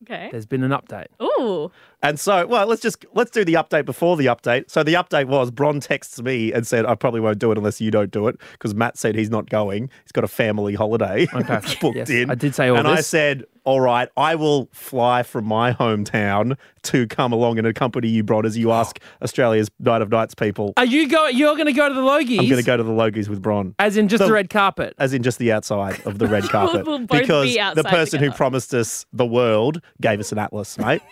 okay. 0.03 0.29
There's 0.31 0.45
been 0.45 0.63
an 0.63 0.71
update. 0.71 1.07
Ooh, 1.21 1.71
And 2.03 2.19
so, 2.19 2.47
well, 2.47 2.65
let's 2.65 2.81
just 2.81 3.05
let's 3.13 3.29
do 3.31 3.45
the 3.45 3.53
update 3.53 3.85
before 3.85 4.17
the 4.17 4.25
update. 4.25 4.71
So 4.71 4.81
the 4.83 4.95
update 4.95 5.25
was 5.27 5.51
Bron 5.51 5.79
texts 5.79 6.19
me 6.21 6.51
and 6.51 6.65
said, 6.65 6.85
"I 6.85 6.95
probably 6.95 7.19
won't 7.21 7.37
do 7.39 7.51
it 7.51 7.57
unless 7.57 7.79
you 7.79 7.91
don't 7.91 8.09
do 8.11 8.27
it," 8.27 8.37
because 8.53 8.73
Matt 8.73 8.97
said 8.97 9.13
he's 9.15 9.29
not 9.29 9.49
going. 9.49 9.89
He's 10.03 10.11
got 10.11 10.23
a 10.23 10.27
family 10.27 10.73
holiday 10.73 11.27
Okay. 11.33 11.59
booked 11.81 11.97
Yes, 11.97 12.09
in. 12.09 12.31
I 12.31 12.35
did 12.35 12.55
say 12.55 12.69
all 12.69 12.77
and 12.77 12.87
I 12.87 13.01
said, 13.01 13.43
"All 13.65 13.81
right, 13.81 14.09
I 14.17 14.33
will 14.33 14.67
fly 14.71 15.21
from 15.21 15.45
my 15.45 15.73
hometown 15.73 16.57
to 16.83 17.05
come 17.05 17.31
along 17.33 17.59
and 17.59 17.67
accompany 17.67 18.07
you, 18.07 18.23
Bron, 18.23 18.47
as 18.47 18.57
you 18.57 18.71
ask 18.81 18.99
Australia's 19.21 19.69
Night 19.79 20.01
of 20.01 20.09
Nights 20.09 20.33
people." 20.33 20.73
Are 20.77 20.85
you 20.85 21.07
going? 21.07 21.37
You're 21.37 21.53
going 21.55 21.67
to 21.67 21.73
go 21.73 21.87
to 21.87 21.93
the 21.93 22.01
Logies? 22.01 22.39
I'm 22.39 22.49
going 22.49 22.57
to 22.61 22.63
go 22.65 22.77
to 22.77 22.83
the 22.83 22.89
Logies 22.91 23.27
with 23.29 23.43
Bron. 23.43 23.75
As 23.77 23.95
in 23.95 24.07
just 24.07 24.21
The- 24.21 24.25
the 24.27 24.33
red 24.33 24.49
carpet. 24.49 24.95
as 24.97 25.13
in 25.13 25.21
just 25.21 25.37
the 25.37 25.51
outside 25.51 26.01
of 26.07 26.17
the 26.17 26.25
red 26.27 26.43
carpet. 26.49 26.87
we'll 26.87 26.99
because 27.05 27.45
be 27.53 27.61
the 27.75 27.83
person 27.83 28.19
who 28.19 28.31
promised 28.31 28.73
us 28.73 29.05
the 29.13 29.25
world 29.25 29.81
gave 30.01 30.19
us 30.19 30.31
an 30.31 30.39
atlas, 30.39 30.79
mate. 30.79 31.01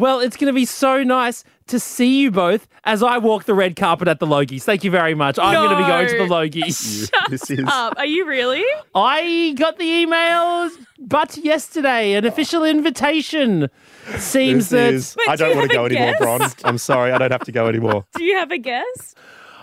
Well, 0.00 0.20
it's 0.20 0.38
going 0.38 0.46
to 0.46 0.54
be 0.54 0.64
so 0.64 1.02
nice 1.02 1.44
to 1.66 1.78
see 1.78 2.22
you 2.22 2.30
both 2.30 2.66
as 2.84 3.02
I 3.02 3.18
walk 3.18 3.44
the 3.44 3.52
red 3.52 3.76
carpet 3.76 4.08
at 4.08 4.18
the 4.18 4.26
Logies. 4.26 4.62
Thank 4.62 4.82
you 4.82 4.90
very 4.90 5.14
much. 5.14 5.38
I'm 5.38 5.52
going 5.52 5.68
to 5.68 5.76
be 5.76 5.82
going 5.86 6.08
to 6.08 6.16
the 6.16 6.26
No. 6.26 6.34
Logies. 6.36 7.10
this 7.28 7.50
is 7.50 7.60
Up. 7.66 7.98
Are 7.98 8.06
you 8.06 8.26
really? 8.26 8.64
I 8.94 9.54
got 9.58 9.76
the 9.76 9.84
emails 9.84 10.70
but 10.98 11.36
yesterday, 11.36 12.14
an 12.14 12.24
official 12.24 12.64
invitation. 12.64 13.68
Seems 14.16 14.70
this 14.70 15.14
that 15.14 15.20
is 15.22 15.28
I 15.28 15.36
do 15.36 15.44
don't 15.44 15.50
you 15.50 15.56
want 15.58 15.70
to 15.70 15.76
go 15.76 15.82
have 15.82 15.92
anymore, 15.92 16.38
Bron. 16.38 16.50
I'm 16.64 16.78
sorry, 16.78 17.12
I 17.12 17.18
don't 17.18 17.30
have 17.32 17.44
to 17.44 17.52
go 17.52 17.66
anymore. 17.68 18.06
Do 18.16 18.24
you 18.24 18.36
have 18.38 18.50
a 18.50 18.58
guest? 18.58 19.18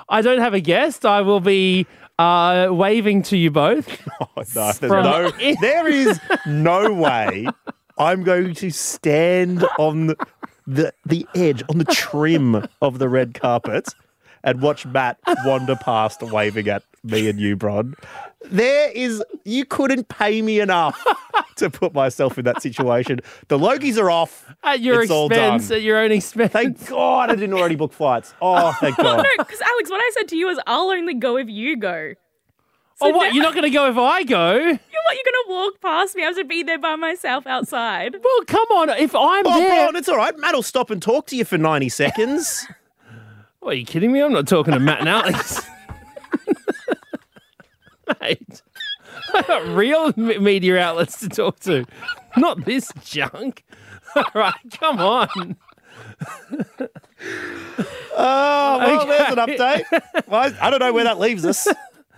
I 0.07 0.21
don't 0.21 0.39
have 0.39 0.53
a 0.53 0.59
guest. 0.59 1.03
I 1.03 1.21
will 1.21 1.39
be 1.39 1.87
uh, 2.19 2.67
waving 2.71 3.23
to 3.23 3.37
you 3.37 3.49
both. 3.51 3.87
Oh, 4.19 4.27
no, 4.35 4.43
there's 4.45 4.77
From- 4.79 5.03
no, 5.03 5.31
there 5.61 5.87
is 5.87 6.19
no 6.47 6.91
way 6.91 7.47
I'm 7.97 8.23
going 8.23 8.53
to 8.55 8.69
stand 8.71 9.65
on 9.79 10.15
the 10.65 10.93
the 11.05 11.27
edge, 11.35 11.63
on 11.69 11.77
the 11.77 11.85
trim 11.85 12.67
of 12.81 12.99
the 12.99 13.09
red 13.09 13.33
carpet 13.33 13.89
and 14.43 14.61
watch 14.61 14.85
Matt 14.85 15.17
wander 15.45 15.75
past 15.75 16.21
waving 16.21 16.67
at 16.67 16.83
me 17.03 17.29
and 17.29 17.39
you, 17.39 17.55
Bron. 17.55 17.95
There 18.45 18.91
is, 18.91 19.23
you 19.43 19.65
couldn't 19.65 20.07
pay 20.09 20.41
me 20.41 20.59
enough 20.59 21.03
to 21.57 21.69
put 21.69 21.93
myself 21.93 22.37
in 22.37 22.45
that 22.45 22.61
situation. 22.61 23.19
The 23.47 23.57
Logies 23.57 23.97
are 23.97 24.09
off. 24.11 24.53
At 24.63 24.79
your 24.79 25.01
It's 25.01 25.11
all 25.11 25.27
expense, 25.27 25.69
done. 25.69 25.77
at 25.77 25.83
your 25.83 25.97
own 25.99 26.11
expense. 26.11 26.51
Thank 26.53 26.87
God 26.87 27.29
I 27.31 27.35
didn't 27.35 27.53
already 27.53 27.75
book 27.75 27.93
flights. 27.93 28.33
Oh, 28.41 28.73
thank 28.79 28.97
God. 28.97 29.25
Because 29.37 29.61
Alex, 29.61 29.89
what 29.89 29.99
I 29.99 30.11
said 30.13 30.27
to 30.29 30.35
you 30.37 30.47
was, 30.47 30.59
I'll 30.67 30.89
only 30.91 31.15
go 31.15 31.37
if 31.37 31.49
you 31.49 31.77
go. 31.77 32.13
Oh, 33.01 33.09
what? 33.11 33.33
You're 33.33 33.43
not 33.43 33.53
going 33.53 33.63
to 33.63 33.69
go 33.69 33.89
if 33.89 33.97
I 33.97 34.23
go? 34.23 34.55
You're 34.57 34.67
what? 34.73 35.15
You're 35.15 35.23
gonna 35.25 35.55
walk 35.55 35.79
past 35.81 36.15
me? 36.15 36.23
I 36.23 36.25
have 36.27 36.35
to 36.35 36.43
be 36.43 36.63
there 36.63 36.79
by 36.79 36.95
myself 36.95 37.47
outside. 37.47 38.13
Well, 38.21 38.43
come 38.45 38.67
on. 38.71 38.89
If 38.89 39.15
I'm 39.15 39.45
Oh, 39.47 39.59
there. 39.59 39.69
Bron, 39.85 39.95
it's 39.95 40.09
all 40.09 40.17
right. 40.17 40.37
Matt 40.37 40.53
will 40.53 40.63
stop 40.63 40.89
and 40.89 41.01
talk 41.01 41.27
to 41.27 41.35
you 41.37 41.45
for 41.45 41.57
90 41.57 41.89
seconds. 41.89 42.67
What, 43.59 43.71
are 43.73 43.79
you 43.79 43.85
kidding 43.85 44.11
me? 44.13 44.21
I'm 44.21 44.31
not 44.31 44.47
talking 44.47 44.73
to 44.73 44.79
Matt 44.79 44.99
and 45.01 45.09
Alex. 45.09 45.59
Mate, 48.21 48.61
I 49.33 49.41
got 49.41 49.67
real 49.67 50.13
media 50.15 50.79
outlets 50.79 51.19
to 51.19 51.27
talk 51.27 51.59
to, 51.61 51.85
not 52.37 52.63
this 52.63 52.91
junk. 53.03 53.65
All 54.15 54.23
right, 54.33 54.53
come 54.79 54.99
on. 54.99 55.57
Oh, 58.19 58.77
well, 58.79 59.01
Okay. 59.01 59.07
there's 59.09 59.31
an 59.33 59.37
update. 59.37 60.01
Well, 60.27 60.41
I, 60.61 60.67
I 60.67 60.69
don't 60.69 60.79
know 60.79 60.93
where 60.93 61.03
that 61.03 61.19
leaves 61.19 61.45
us. 61.45 61.67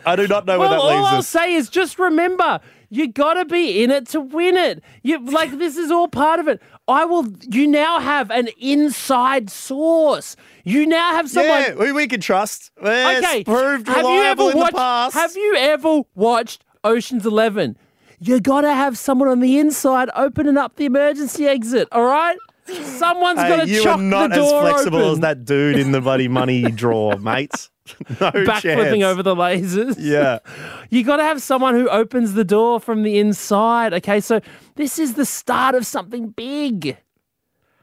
I 0.05 0.15
do 0.15 0.27
not 0.27 0.45
know 0.45 0.59
where 0.59 0.69
Well, 0.69 0.79
that 0.87 0.95
all 0.95 1.01
leaves 1.03 1.13
I'll 1.13 1.23
say 1.23 1.53
is 1.53 1.69
just 1.69 1.99
remember, 1.99 2.59
you 2.89 3.07
got 3.11 3.33
to 3.35 3.45
be 3.45 3.83
in 3.83 3.91
it 3.91 4.07
to 4.09 4.19
win 4.21 4.55
it. 4.57 4.83
You 5.03 5.23
like 5.25 5.57
this 5.57 5.77
is 5.77 5.91
all 5.91 6.07
part 6.07 6.39
of 6.39 6.47
it. 6.47 6.61
I 6.87 7.05
will. 7.05 7.27
You 7.49 7.67
now 7.67 7.99
have 7.99 8.31
an 8.31 8.49
inside 8.59 9.49
source. 9.49 10.35
You 10.63 10.85
now 10.85 11.11
have 11.13 11.29
someone. 11.29 11.61
yeah, 11.61 11.71
who 11.73 11.93
we 11.93 12.07
can 12.07 12.19
trust. 12.21 12.71
It's 12.81 13.25
okay, 13.27 13.43
proved 13.43 13.87
have 13.87 13.97
you 13.97 14.03
reliable 14.09 14.47
ever 14.47 14.51
in 14.51 14.57
watched? 14.57 14.71
the 14.73 14.77
past. 14.77 15.13
Have 15.15 15.35
you 15.35 15.55
ever 15.55 16.01
watched 16.15 16.63
Ocean's 16.83 17.25
Eleven? 17.25 17.77
You 18.19 18.39
got 18.41 18.61
to 18.61 18.73
have 18.73 18.97
someone 18.97 19.29
on 19.29 19.39
the 19.39 19.59
inside 19.59 20.09
opening 20.15 20.57
up 20.57 20.75
the 20.75 20.85
emergency 20.85 21.47
exit. 21.47 21.87
All 21.91 22.03
right, 22.05 22.37
someone's 22.67 23.39
Hey, 23.39 23.49
got 23.49 23.65
to 23.67 23.81
chuck 23.83 23.99
the 23.99 24.09
door 24.09 24.09
open. 24.09 24.09
you 24.09 24.15
are 24.15 24.27
not 24.27 24.31
as 24.33 24.49
flexible 24.49 24.99
open. 24.99 25.11
as 25.11 25.19
that 25.21 25.45
dude 25.45 25.77
in 25.77 25.91
the 25.91 26.01
bloody 26.01 26.27
money 26.27 26.63
drawer, 26.71 27.17
mate. 27.19 27.69
No 28.19 28.31
Backflipping 28.31 29.03
over 29.03 29.21
the 29.23 29.35
lasers. 29.35 29.95
Yeah. 29.97 30.39
You 30.89 31.03
got 31.03 31.17
to 31.17 31.23
have 31.23 31.39
someone 31.41 31.75
who 31.75 31.87
opens 31.87 32.33
the 32.33 32.43
door 32.43 32.79
from 32.79 33.03
the 33.03 33.19
inside. 33.19 33.93
Okay, 33.93 34.19
so 34.19 34.41
this 34.75 34.97
is 34.97 35.13
the 35.13 35.25
start 35.25 35.75
of 35.75 35.85
something 35.85 36.29
big. 36.29 36.97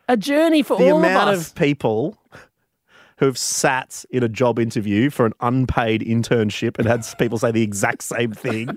A 0.08 0.16
journey 0.16 0.62
for 0.62 0.76
The 0.76 0.90
all 0.90 0.98
amount 0.98 1.28
of 1.28 1.34
of, 1.34 1.40
us. 1.40 1.52
people 1.52 2.18
who've 3.18 3.38
sat 3.38 4.04
in 4.10 4.22
a 4.24 4.28
job 4.28 4.58
interview 4.58 5.08
for 5.10 5.24
an 5.24 5.32
unpaid 5.40 6.00
internship 6.02 6.78
and 6.78 6.86
had 6.88 7.06
people 7.18 7.38
say 7.38 7.52
the 7.52 7.62
exact 7.62 8.02
same 8.02 8.32
thing 8.32 8.76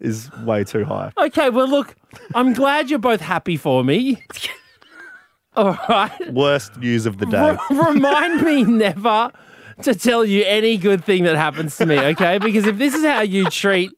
is 0.00 0.30
way 0.44 0.64
too 0.64 0.84
high. 0.84 1.12
Okay, 1.18 1.50
well, 1.50 1.68
look, 1.68 1.94
I'm 2.34 2.54
glad 2.54 2.88
you're 2.88 2.98
both 2.98 3.20
happy 3.20 3.56
for 3.58 3.84
me. 3.84 4.22
All 5.54 5.76
right. 5.88 6.32
Worst 6.32 6.76
news 6.78 7.04
of 7.04 7.18
the 7.18 7.26
day. 7.26 7.56
Remind 7.70 8.42
me 8.42 8.64
never 8.64 9.30
to 9.82 9.94
tell 9.94 10.24
you 10.24 10.44
any 10.46 10.76
good 10.76 11.04
thing 11.04 11.24
that 11.24 11.36
happens 11.36 11.76
to 11.78 11.86
me, 11.86 11.98
okay? 11.98 12.38
Because 12.38 12.66
if 12.66 12.78
this 12.78 12.94
is 12.94 13.04
how 13.04 13.20
you 13.20 13.44
treat, 13.50 13.90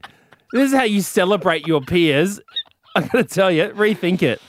this 0.52 0.70
is 0.70 0.76
how 0.76 0.84
you 0.84 1.00
celebrate 1.00 1.66
your 1.66 1.80
peers, 1.80 2.40
I'm 2.94 3.06
going 3.08 3.24
to 3.24 3.34
tell 3.34 3.50
you, 3.50 3.68
rethink 3.70 4.22
it. 4.22 4.40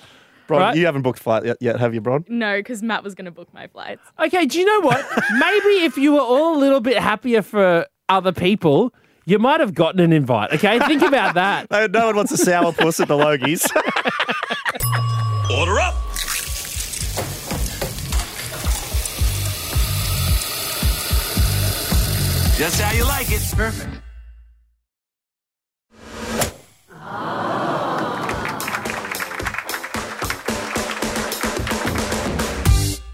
Bron, 0.47 0.59
Right. 0.61 0.75
you 0.77 0.85
haven't 0.85 1.03
booked 1.03 1.19
flight 1.19 1.45
yet, 1.45 1.57
yet, 1.61 1.79
have 1.79 1.93
you, 1.93 2.01
Bron? 2.01 2.25
No, 2.27 2.57
because 2.57 2.83
Matt 2.83 3.03
was 3.05 3.15
gonna 3.15 3.31
book 3.31 3.47
my 3.53 3.67
flights. 3.67 4.01
Okay, 4.19 4.45
do 4.45 4.59
you 4.59 4.65
know 4.65 4.81
what? 4.81 5.05
Maybe 5.39 5.85
if 5.85 5.97
you 5.97 6.11
were 6.11 6.19
all 6.19 6.57
a 6.57 6.59
little 6.59 6.81
bit 6.81 6.97
happier 6.97 7.41
for 7.41 7.85
other 8.09 8.33
people, 8.33 8.93
you 9.25 9.39
might 9.39 9.61
have 9.61 9.73
gotten 9.73 10.01
an 10.01 10.11
invite, 10.11 10.51
okay? 10.51 10.77
Think 10.79 11.03
about 11.03 11.35
that. 11.35 11.67
No, 11.71 11.87
no 11.87 12.07
one 12.07 12.15
wants 12.17 12.33
a 12.33 12.45
sourpuss 12.45 12.99
at 12.99 13.07
the 13.07 13.15
Logies. 13.15 13.65
Order 15.57 15.79
up. 15.79 15.95
Just 22.61 22.79
how 22.79 22.95
you 22.95 23.03
like 23.05 23.31
it. 23.31 23.41
Perfect. 23.55 23.89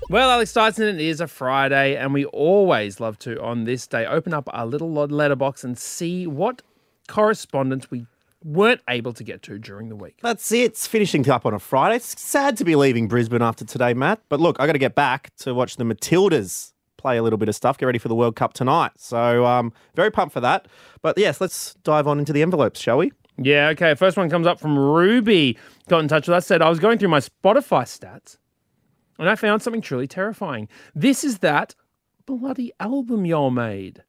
Well, 0.09 0.31
Alex 0.31 0.51
Dyson, 0.51 0.87
it 0.87 0.99
is 0.99 1.21
a 1.21 1.27
Friday, 1.27 1.95
and 1.95 2.13
we 2.13 2.25
always 2.25 2.99
love 2.99 3.17
to, 3.19 3.41
on 3.41 3.63
this 3.63 3.87
day, 3.87 4.05
open 4.05 4.33
up 4.33 4.49
our 4.51 4.65
little 4.65 4.91
letterbox 4.91 5.63
and 5.63 5.77
see 5.77 6.27
what 6.27 6.61
correspondence 7.07 7.89
we 7.89 8.05
weren't 8.43 8.81
able 8.89 9.13
to 9.13 9.23
get 9.23 9.43
to 9.43 9.57
during 9.57 9.87
the 9.87 9.95
week. 9.95 10.17
That's 10.21 10.51
it. 10.51 10.57
It's 10.57 10.87
finishing 10.87 11.29
up 11.29 11.45
on 11.45 11.53
a 11.53 11.59
Friday. 11.59 11.95
It's 11.95 12.19
sad 12.19 12.57
to 12.57 12.65
be 12.65 12.75
leaving 12.75 13.07
Brisbane 13.07 13.41
after 13.41 13.63
today, 13.63 13.93
Matt. 13.93 14.19
But 14.27 14.41
look, 14.41 14.57
I 14.59 14.65
got 14.65 14.73
to 14.73 14.77
get 14.77 14.93
back 14.93 15.33
to 15.37 15.53
watch 15.53 15.77
the 15.77 15.85
Matildas 15.85 16.73
play 16.97 17.17
a 17.17 17.23
little 17.23 17.37
bit 17.37 17.49
of 17.49 17.55
stuff. 17.55 17.77
Get 17.77 17.85
ready 17.85 17.99
for 17.99 18.07
the 18.07 18.15
World 18.15 18.35
Cup 18.35 18.53
tonight. 18.53 18.91
So, 18.97 19.45
um, 19.45 19.73
very 19.95 20.11
pumped 20.11 20.33
for 20.33 20.41
that. 20.41 20.67
But 21.01 21.17
yes, 21.17 21.39
let's 21.39 21.75
dive 21.83 22.07
on 22.07 22.19
into 22.19 22.33
the 22.33 22.41
envelopes, 22.41 22.79
shall 22.79 22.97
we? 22.97 23.11
Yeah, 23.37 23.69
okay. 23.69 23.93
First 23.93 24.17
one 24.17 24.29
comes 24.29 24.47
up 24.47 24.59
from 24.59 24.77
Ruby. 24.77 25.57
Got 25.87 25.99
in 25.99 26.07
touch 26.07 26.27
with 26.27 26.35
us, 26.35 26.47
said, 26.47 26.61
I 26.61 26.69
was 26.69 26.79
going 26.79 26.97
through 26.97 27.09
my 27.09 27.19
Spotify 27.19 27.83
stats 27.83 28.37
and 29.19 29.29
I 29.29 29.35
found 29.35 29.61
something 29.61 29.81
truly 29.81 30.07
terrifying. 30.07 30.67
This 30.95 31.23
is 31.23 31.39
that 31.39 31.75
bloody 32.25 32.71
album 32.79 33.25
y'all 33.25 33.51
made. 33.51 34.03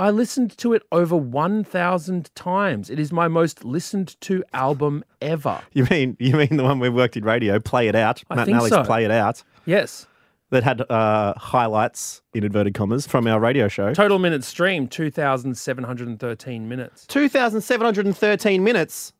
I 0.00 0.10
listened 0.10 0.56
to 0.58 0.74
it 0.74 0.84
over 0.92 1.16
1,000 1.16 2.32
times. 2.36 2.88
It 2.88 3.00
is 3.00 3.12
my 3.12 3.26
most 3.26 3.64
listened 3.64 4.20
to 4.22 4.44
album 4.52 5.04
ever. 5.20 5.60
You 5.72 5.86
mean 5.90 6.16
you 6.20 6.34
mean 6.34 6.56
the 6.56 6.62
one 6.62 6.78
we 6.78 6.88
worked 6.88 7.16
in 7.16 7.24
radio? 7.24 7.58
Play 7.58 7.88
it 7.88 7.96
out. 7.96 8.22
I 8.30 8.36
Matt 8.36 8.48
Alex 8.48 8.70
so. 8.70 8.84
play 8.84 9.04
it 9.04 9.10
out. 9.10 9.42
Yes. 9.64 10.06
That 10.50 10.62
had 10.62 10.80
uh, 10.90 11.34
highlights 11.36 12.22
in 12.32 12.42
inverted 12.42 12.72
commas 12.72 13.06
from 13.06 13.26
our 13.26 13.38
radio 13.38 13.68
show. 13.68 13.92
Total 13.92 14.18
minutes 14.18 14.46
streamed 14.46 14.90
2,713 14.90 16.68
minutes. 16.68 17.06
Two 17.06 17.28
thousand 17.28 17.60
seven 17.60 17.84
hundred 17.84 18.06
and 18.06 18.16
thirteen 18.16 18.64
minutes. 18.64 19.12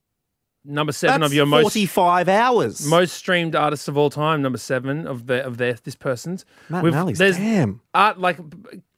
Number 0.71 0.93
seven 0.93 1.23
That's 1.23 1.31
of 1.31 1.35
your 1.35 1.47
most 1.47 1.63
forty-five 1.63 2.29
hours. 2.29 2.87
most 2.87 3.15
streamed 3.15 3.57
artists 3.57 3.89
of 3.89 3.97
all 3.97 4.11
time. 4.11 4.43
Number 4.43 4.59
seven 4.59 5.07
of 5.07 5.27
the 5.27 5.43
of 5.43 5.57
their 5.57 5.73
this 5.73 5.95
person's. 5.95 6.45
Matt 6.69 6.85
We've- 6.85 6.95
and 6.95 7.17
there's 7.17 7.39
damn. 7.39 7.81
art 7.95 8.21
like 8.21 8.39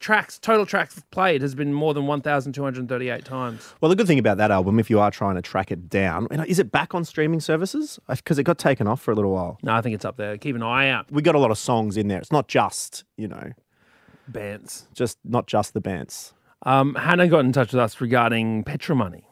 tracks 0.01 0.37
total 0.37 0.65
tracks 0.65 1.01
played 1.11 1.41
has 1.41 1.55
been 1.55 1.73
more 1.73 1.93
than 1.93 2.07
1,238 2.07 3.23
times. 3.23 3.73
Well, 3.79 3.87
the 3.89 3.95
good 3.95 4.05
thing 4.07 4.19
about 4.19 4.35
that 4.37 4.51
album, 4.51 4.79
if 4.79 4.89
you 4.89 4.99
are 4.99 5.11
trying 5.11 5.35
to 5.35 5.41
track 5.41 5.71
it 5.71 5.89
down, 5.89 6.27
is 6.45 6.59
it 6.59 6.73
back 6.73 6.93
on 6.93 7.05
streaming 7.05 7.39
services? 7.39 7.99
Because 8.09 8.37
it 8.37 8.43
got 8.43 8.57
taken 8.57 8.85
off 8.85 9.01
for 9.01 9.11
a 9.11 9.15
little 9.15 9.31
while. 9.31 9.57
No, 9.63 9.71
I 9.73 9.81
think 9.81 9.95
it's 9.95 10.03
up 10.03 10.17
there. 10.17 10.37
Keep 10.37 10.57
an 10.57 10.63
eye 10.63 10.89
out. 10.89 11.09
We 11.09 11.21
got 11.21 11.35
a 11.35 11.39
lot 11.39 11.51
of 11.51 11.57
songs 11.57 11.95
in 11.95 12.09
there. 12.09 12.17
It's 12.19 12.33
not 12.33 12.49
just, 12.49 13.05
you 13.15 13.29
know, 13.29 13.53
Bands. 14.27 14.87
just 14.93 15.17
not 15.23 15.47
just 15.47 15.73
the 15.73 15.81
bands. 15.81 16.33
Um, 16.63 16.95
Hannah 16.95 17.27
got 17.27 17.39
in 17.45 17.53
touch 17.53 17.71
with 17.71 17.79
us 17.79 18.01
regarding 18.01 18.63
petrol 18.65 18.97
money. 18.97 19.23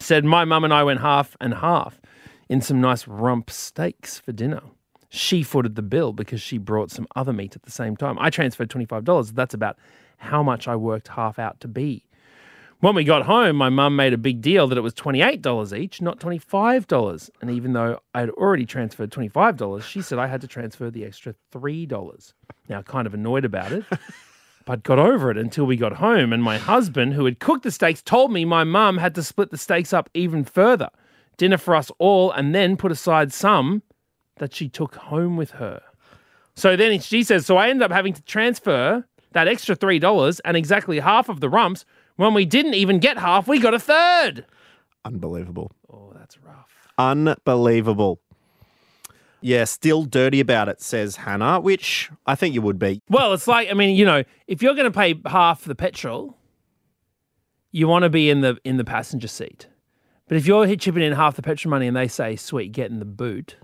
Said 0.00 0.24
my 0.24 0.44
mum 0.44 0.64
and 0.64 0.74
I 0.74 0.82
went 0.84 1.00
half 1.00 1.36
and 1.40 1.54
half 1.54 2.00
in 2.48 2.60
some 2.60 2.80
nice 2.80 3.08
rump 3.08 3.50
steaks 3.50 4.18
for 4.18 4.32
dinner. 4.32 4.60
She 5.08 5.42
footed 5.42 5.74
the 5.74 5.82
bill 5.82 6.12
because 6.12 6.42
she 6.42 6.58
brought 6.58 6.90
some 6.90 7.06
other 7.16 7.32
meat 7.32 7.56
at 7.56 7.62
the 7.62 7.70
same 7.70 7.96
time. 7.96 8.18
I 8.18 8.30
transferred 8.30 8.68
$25. 8.70 9.34
That's 9.34 9.54
about 9.54 9.78
how 10.18 10.42
much 10.42 10.68
I 10.68 10.76
worked 10.76 11.08
half 11.08 11.38
out 11.38 11.60
to 11.60 11.68
be. 11.68 12.04
When 12.80 12.94
we 12.94 13.04
got 13.04 13.24
home, 13.24 13.56
my 13.56 13.70
mum 13.70 13.96
made 13.96 14.12
a 14.12 14.18
big 14.18 14.42
deal 14.42 14.66
that 14.68 14.76
it 14.76 14.82
was 14.82 14.92
$28 14.92 15.78
each, 15.78 16.02
not 16.02 16.20
$25. 16.20 17.30
And 17.40 17.50
even 17.50 17.72
though 17.72 18.00
I'd 18.14 18.28
already 18.30 18.66
transferred 18.66 19.10
$25, 19.10 19.82
she 19.82 20.02
said 20.02 20.18
I 20.18 20.26
had 20.26 20.42
to 20.42 20.46
transfer 20.46 20.90
the 20.90 21.04
extra 21.06 21.34
$3. 21.52 22.32
Now, 22.68 22.82
kind 22.82 23.06
of 23.06 23.14
annoyed 23.14 23.46
about 23.46 23.72
it, 23.72 23.84
but 24.66 24.82
got 24.82 24.98
over 24.98 25.30
it 25.30 25.38
until 25.38 25.64
we 25.64 25.76
got 25.76 25.94
home. 25.94 26.32
And 26.32 26.42
my 26.42 26.58
husband, 26.58 27.14
who 27.14 27.24
had 27.24 27.38
cooked 27.38 27.62
the 27.62 27.70
steaks, 27.70 28.02
told 28.02 28.30
me 28.30 28.44
my 28.44 28.64
mum 28.64 28.98
had 28.98 29.14
to 29.14 29.22
split 29.22 29.50
the 29.50 29.56
steaks 29.56 29.94
up 29.94 30.10
even 30.12 30.44
further 30.44 30.90
dinner 31.38 31.58
for 31.58 31.74
us 31.76 31.90
all, 31.98 32.32
and 32.32 32.54
then 32.54 32.76
put 32.76 32.90
aside 32.90 33.32
some 33.32 33.82
that 34.36 34.54
she 34.54 34.68
took 34.68 34.94
home 34.96 35.36
with 35.36 35.52
her. 35.52 35.82
So 36.54 36.76
then 36.76 36.98
she 37.00 37.22
says, 37.22 37.46
So 37.46 37.56
I 37.56 37.68
ended 37.68 37.84
up 37.84 37.92
having 37.92 38.14
to 38.14 38.22
transfer 38.22 39.06
that 39.32 39.48
extra 39.48 39.76
$3 39.76 40.40
and 40.44 40.56
exactly 40.56 40.98
half 40.98 41.28
of 41.28 41.40
the 41.40 41.48
rumps. 41.48 41.84
When 42.16 42.32
we 42.32 42.46
didn't 42.46 42.74
even 42.74 42.98
get 42.98 43.18
half, 43.18 43.46
we 43.46 43.58
got 43.60 43.74
a 43.74 43.78
third. 43.78 44.46
Unbelievable. 45.04 45.72
Oh, 45.92 46.12
that's 46.16 46.38
rough. 46.38 46.70
Unbelievable. 46.96 48.20
Yeah, 49.46 49.62
still 49.62 50.02
dirty 50.02 50.40
about 50.40 50.68
it, 50.68 50.82
says 50.82 51.14
Hannah, 51.14 51.60
which 51.60 52.10
I 52.26 52.34
think 52.34 52.52
you 52.52 52.62
would 52.62 52.80
be. 52.80 53.00
Well, 53.08 53.32
it's 53.32 53.46
like, 53.46 53.70
I 53.70 53.74
mean, 53.74 53.94
you 53.94 54.04
know, 54.04 54.24
if 54.48 54.60
you're 54.60 54.74
going 54.74 54.90
to 54.90 54.98
pay 54.98 55.20
half 55.24 55.62
the 55.62 55.76
petrol, 55.76 56.36
you 57.70 57.86
want 57.86 58.02
to 58.02 58.10
be 58.10 58.28
in 58.28 58.40
the 58.40 58.58
in 58.64 58.76
the 58.76 58.84
passenger 58.84 59.28
seat. 59.28 59.68
But 60.26 60.36
if 60.36 60.48
you're 60.48 60.74
chipping 60.74 61.04
in 61.04 61.12
half 61.12 61.36
the 61.36 61.42
petrol 61.42 61.70
money 61.70 61.86
and 61.86 61.96
they 61.96 62.08
say, 62.08 62.34
"Sweet, 62.34 62.72
get 62.72 62.90
in 62.90 62.98
the 62.98 63.04
boot," 63.04 63.54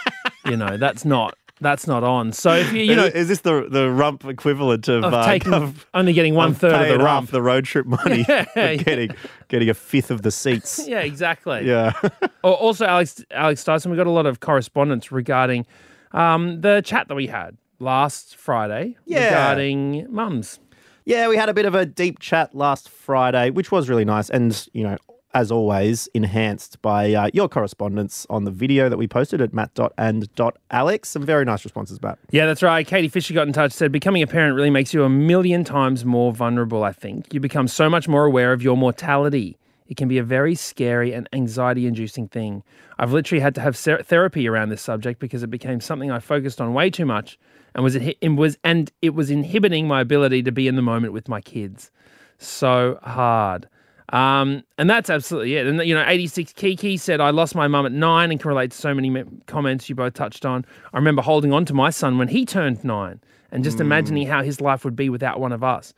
you 0.46 0.56
know, 0.56 0.76
that's 0.76 1.04
not 1.04 1.36
that's 1.62 1.86
not 1.86 2.04
on. 2.04 2.32
So 2.32 2.52
if 2.54 2.72
you 2.72 2.82
you 2.82 2.94
know 2.96 3.06
is, 3.06 3.14
is 3.14 3.28
this 3.28 3.40
the 3.40 3.66
the 3.70 3.90
rump 3.90 4.24
equivalent 4.24 4.88
of, 4.88 5.04
of 5.04 5.14
uh, 5.14 5.24
taking 5.24 5.54
of, 5.54 5.86
only 5.94 6.12
getting 6.12 6.34
one 6.34 6.50
of 6.50 6.58
third 6.58 6.90
of 6.90 6.98
the 6.98 7.04
rump. 7.04 7.30
the 7.30 7.40
road 7.42 7.64
trip 7.64 7.86
money 7.86 8.24
Yeah, 8.28 8.44
yeah. 8.54 8.74
getting 8.76 9.10
getting 9.48 9.70
a 9.70 9.74
fifth 9.74 10.10
of 10.10 10.22
the 10.22 10.30
seats? 10.30 10.80
Yeah, 10.88 11.00
exactly. 11.00 11.66
Yeah. 11.66 11.92
Or 12.44 12.54
also, 12.54 12.84
Alex 12.86 13.24
Alex 13.30 13.62
Dyson, 13.62 13.90
we 13.92 13.96
got 13.96 14.08
a 14.08 14.10
lot 14.10 14.26
of 14.26 14.40
correspondence 14.40 15.12
regarding 15.12 15.64
um, 16.12 16.60
the 16.60 16.82
chat 16.84 17.06
that 17.08 17.14
we 17.14 17.28
had 17.28 17.56
last 17.78 18.36
Friday 18.36 18.96
Yeah. 19.06 19.26
regarding 19.26 20.06
mums. 20.12 20.58
Yeah, 21.04 21.28
we 21.28 21.36
had 21.36 21.48
a 21.48 21.54
bit 21.54 21.64
of 21.66 21.74
a 21.74 21.84
deep 21.86 22.18
chat 22.20 22.54
last 22.54 22.88
Friday, 22.88 23.50
which 23.50 23.70
was 23.72 23.88
really 23.88 24.04
nice. 24.04 24.28
And, 24.30 24.68
you 24.72 24.82
know, 24.84 24.96
as 25.34 25.50
always, 25.50 26.08
enhanced 26.14 26.80
by 26.82 27.12
uh, 27.12 27.30
your 27.32 27.48
correspondence 27.48 28.26
on 28.28 28.44
the 28.44 28.50
video 28.50 28.88
that 28.88 28.96
we 28.96 29.08
posted 29.08 29.40
at 29.40 29.52
matt.and.alex. 29.52 31.08
Some 31.08 31.24
very 31.24 31.44
nice 31.44 31.64
responses, 31.64 32.00
Matt. 32.02 32.18
Yeah, 32.30 32.46
that's 32.46 32.62
right. 32.62 32.86
Katie 32.86 33.08
Fisher 33.08 33.34
got 33.34 33.46
in 33.46 33.52
touch, 33.52 33.72
said, 33.72 33.92
Becoming 33.92 34.22
a 34.22 34.26
parent 34.26 34.56
really 34.56 34.70
makes 34.70 34.92
you 34.92 35.04
a 35.04 35.08
million 35.08 35.64
times 35.64 36.04
more 36.04 36.32
vulnerable, 36.32 36.84
I 36.84 36.92
think. 36.92 37.32
You 37.32 37.40
become 37.40 37.68
so 37.68 37.88
much 37.88 38.08
more 38.08 38.24
aware 38.24 38.52
of 38.52 38.62
your 38.62 38.76
mortality. 38.76 39.58
It 39.88 39.96
can 39.96 40.08
be 40.08 40.18
a 40.18 40.22
very 40.22 40.54
scary 40.54 41.12
and 41.12 41.28
anxiety 41.32 41.86
inducing 41.86 42.28
thing. 42.28 42.62
I've 42.98 43.12
literally 43.12 43.40
had 43.40 43.54
to 43.56 43.60
have 43.60 43.76
ser- 43.76 44.02
therapy 44.02 44.48
around 44.48 44.68
this 44.68 44.80
subject 44.80 45.18
because 45.18 45.42
it 45.42 45.50
became 45.50 45.80
something 45.80 46.10
I 46.10 46.18
focused 46.18 46.60
on 46.60 46.72
way 46.72 46.88
too 46.88 47.04
much 47.04 47.38
and 47.74 47.84
was, 47.84 47.96
it 47.96 48.16
was 48.28 48.58
and 48.64 48.92
it 49.02 49.14
was 49.14 49.30
inhibiting 49.30 49.88
my 49.88 50.00
ability 50.00 50.42
to 50.44 50.52
be 50.52 50.68
in 50.68 50.76
the 50.76 50.82
moment 50.82 51.12
with 51.12 51.28
my 51.28 51.40
kids. 51.40 51.90
So 52.38 52.98
hard. 53.02 53.68
Um, 54.12 54.62
and 54.76 54.90
that's 54.90 55.08
absolutely 55.08 55.56
it. 55.56 55.66
And 55.66 55.80
you 55.86 55.94
know, 55.94 56.04
86 56.06 56.52
Kiki 56.52 56.98
said, 56.98 57.20
I 57.20 57.30
lost 57.30 57.54
my 57.54 57.66
mum 57.66 57.86
at 57.86 57.92
nine 57.92 58.30
and 58.30 58.38
can 58.38 58.48
relate 58.48 58.70
to 58.72 58.76
so 58.76 58.94
many 58.94 59.08
me- 59.08 59.24
comments 59.46 59.88
you 59.88 59.94
both 59.94 60.12
touched 60.12 60.44
on. 60.44 60.66
I 60.92 60.98
remember 60.98 61.22
holding 61.22 61.52
on 61.52 61.64
to 61.64 61.74
my 61.74 61.88
son 61.88 62.18
when 62.18 62.28
he 62.28 62.44
turned 62.44 62.84
nine 62.84 63.20
and 63.50 63.64
just 63.64 63.80
imagining 63.80 64.26
how 64.26 64.42
his 64.42 64.60
life 64.60 64.84
would 64.84 64.96
be 64.96 65.08
without 65.08 65.40
one 65.40 65.52
of 65.52 65.64
us. 65.64 65.94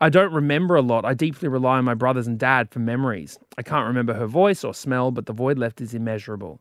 I 0.00 0.08
don't 0.08 0.32
remember 0.32 0.74
a 0.74 0.82
lot. 0.82 1.04
I 1.04 1.14
deeply 1.14 1.48
rely 1.48 1.78
on 1.78 1.84
my 1.84 1.94
brothers 1.94 2.26
and 2.26 2.36
dad 2.36 2.68
for 2.70 2.80
memories. 2.80 3.38
I 3.56 3.62
can't 3.62 3.86
remember 3.86 4.14
her 4.14 4.26
voice 4.26 4.64
or 4.64 4.74
smell, 4.74 5.12
but 5.12 5.26
the 5.26 5.32
void 5.32 5.58
left 5.58 5.80
is 5.80 5.94
immeasurable. 5.94 6.60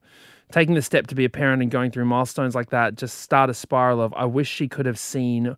Taking 0.51 0.75
the 0.75 0.81
step 0.84 1.08
to 1.08 1.15
be 1.15 1.25
a 1.25 1.29
parent 1.29 1.63
and 1.63 1.72
going 1.72 1.89
through 1.89 2.05
milestones 2.05 2.53
like 2.53 2.70
that 2.70 2.96
just 2.96 3.20
start 3.20 3.50
a 3.50 3.55
spiral 3.55 4.01
of, 4.01 4.13
I 4.13 4.25
wish 4.25 4.48
she 4.48 4.67
could 4.67 4.86
have 4.86 5.00
seen 5.00 5.55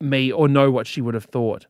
me 0.00 0.32
or 0.32 0.48
know 0.48 0.70
what 0.70 0.86
she 0.86 1.02
would 1.02 1.14
have 1.14 1.24
thought. 1.24 1.66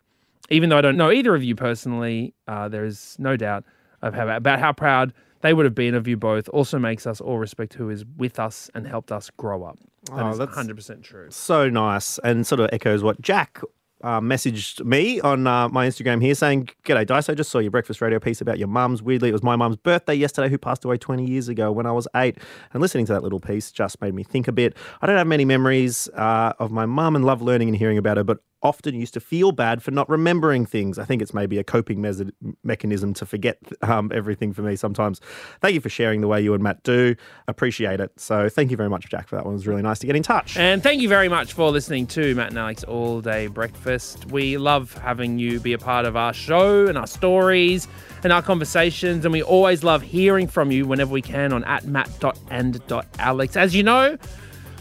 Even 0.51 0.69
though 0.71 0.79
I 0.79 0.81
don't 0.81 0.97
know 0.97 1.11
either 1.11 1.35
of 1.35 1.43
you 1.45 1.55
personally, 1.55 2.35
uh, 2.47 2.69
there 2.69 2.85
is 2.85 3.17
no 3.19 3.37
doubt 3.37 3.65
of 4.03 4.15
how, 4.15 4.29
about 4.29 4.59
how 4.61 4.73
proud 4.73 5.13
they 5.41 5.53
would 5.53 5.65
have 5.67 5.75
been 5.75 5.95
of 5.95 6.09
you 6.09 6.17
both. 6.17 6.49
Also 6.51 6.79
makes 6.79 7.07
us 7.07 7.21
all 7.21 7.39
respect 7.39 7.75
who 7.75 7.91
is 7.91 8.05
with 8.17 8.39
us 8.39 8.71
and 8.75 8.87
helped 8.87 9.13
us 9.13 9.31
grow 9.37 9.63
up. 9.65 9.79
That 10.05 10.25
Oh, 10.25 10.31
is 10.31 10.39
that's- 10.39 10.57
100% 10.57 11.03
true. 11.03 11.27
So 11.31 11.69
nice. 11.69 12.19
And 12.25 12.47
sort 12.47 12.61
of 12.61 12.71
echoes 12.73 13.03
what 13.03 13.21
Jack 13.21 13.61
uh, 14.03 14.21
messaged 14.21 14.85
me 14.85 15.21
on 15.21 15.45
uh, 15.49 15.69
my 15.69 15.87
Instagram 15.87 16.23
here 16.23 16.35
saying, 16.35 16.69
G'day, 16.85 17.05
Dice. 17.05 17.29
I 17.29 17.35
just 17.35 17.51
saw 17.51 17.59
your 17.59 17.73
breakfast 17.73 18.01
radio 18.01 18.21
piece 18.21 18.41
about 18.41 18.57
your 18.57 18.69
mums. 18.69 19.03
Weirdly, 19.03 19.29
it 19.29 19.33
was 19.33 19.43
my 19.43 19.57
mum's 19.57 19.77
birthday 19.77 20.15
yesterday, 20.15 20.49
who 20.49 20.57
passed 20.57 20.85
away 20.85 20.99
20 20.99 21.25
years 21.27 21.49
ago 21.49 21.73
when 21.73 21.85
I 21.85 21.91
was 21.91 22.07
eight. 22.15 22.39
And 22.73 22.81
listening 22.81 23.07
to 23.07 23.13
that 23.13 23.25
little 23.25 23.41
piece 23.41 23.73
just 23.73 24.01
made 24.01 24.15
me 24.15 24.23
think 24.23 24.47
a 24.47 24.53
bit. 24.53 24.77
I 25.03 25.07
don't 25.09 25.17
have 25.17 25.27
many 25.27 25.45
memories 25.45 26.09
uh, 26.15 26.53
of 26.61 26.71
my 26.71 26.87
mum 26.87 27.17
and 27.17 27.25
love 27.25 27.43
learning 27.43 27.69
and 27.69 27.77
hearing 27.77 27.99
about 27.99 28.17
her, 28.19 28.25
but 28.25 28.39
often 28.63 28.95
used 28.95 29.15
to 29.15 29.21
feel 29.21 29.53
bad 29.53 29.83
for 29.83 29.91
not 29.91 30.09
remembering 30.09 30.67
things. 30.67 30.99
I 30.99 31.05
think 31.05 31.23
it's 31.23 31.33
maybe 31.33 31.59
a 31.59 31.65
coping 31.65 32.01
mes- 32.01 32.23
mechanism 32.65 33.15
to 33.15 33.27
forget 33.27 33.59
um, 33.83 34.11
everything 34.15 34.53
for 34.53 34.63
me 34.63 34.77
sometimes. 34.77 35.21
Thank 35.61 35.75
you 35.75 35.81
for 35.81 35.89
sharing 35.89 36.21
the 36.21 36.29
way 36.29 36.41
you 36.41 36.55
and 36.55 36.63
Matt 36.63 36.83
do. 36.83 37.15
Appreciate 37.47 38.01
it. 38.01 38.13
So 38.17 38.49
thank 38.49 38.71
you 38.71 38.77
very 38.77 38.89
much, 38.89 39.09
Jack, 39.09 39.29
for 39.29 39.37
that 39.37 39.45
one. 39.45 39.55
It 39.55 39.59
was 39.59 39.67
really 39.67 39.83
nice 39.83 39.99
to 40.01 40.07
get 40.07 40.17
in 40.17 40.23
touch. 40.23 40.57
And 40.57 40.83
thank 40.83 41.01
you 41.01 41.09
very 41.09 41.29
much 41.29 41.53
for 41.53 41.71
listening 41.71 42.07
to 42.09 42.35
Matt 42.35 42.51
and 42.51 42.59
Alex 42.59 42.85
All 42.85 43.21
Day 43.21 43.47
Breakfast. 43.47 44.27
We 44.27 44.59
love 44.59 44.93
having 44.99 45.39
you 45.39 45.61
be 45.61 45.73
a 45.73 45.79
part 45.79 46.05
of 46.05 46.17
our 46.17 46.33
show 46.33 46.87
and 46.87 46.99
our 46.99 47.07
stories 47.07 47.87
and 48.25 48.33
our 48.33 48.43
conversations. 48.43 49.25
And 49.25 49.33
we 49.33 49.43
always 49.43 49.85
love 49.85 50.03
hearing 50.03 50.49
from 50.49 50.73
you 50.73 50.87
whenever 50.87 51.13
we 51.13 51.23
can 51.23 51.53
on 51.53 51.63
at 51.65 51.85
matt.and.alex. 51.87 53.57
As 53.57 53.75
you 53.75 53.83
know, 53.85 54.19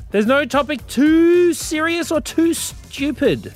there's 0.10 0.26
no 0.26 0.46
topic 0.46 0.86
too 0.88 1.54
serious 1.54 2.12
or 2.12 2.22
too 2.22 2.54
stupid. 2.54 3.54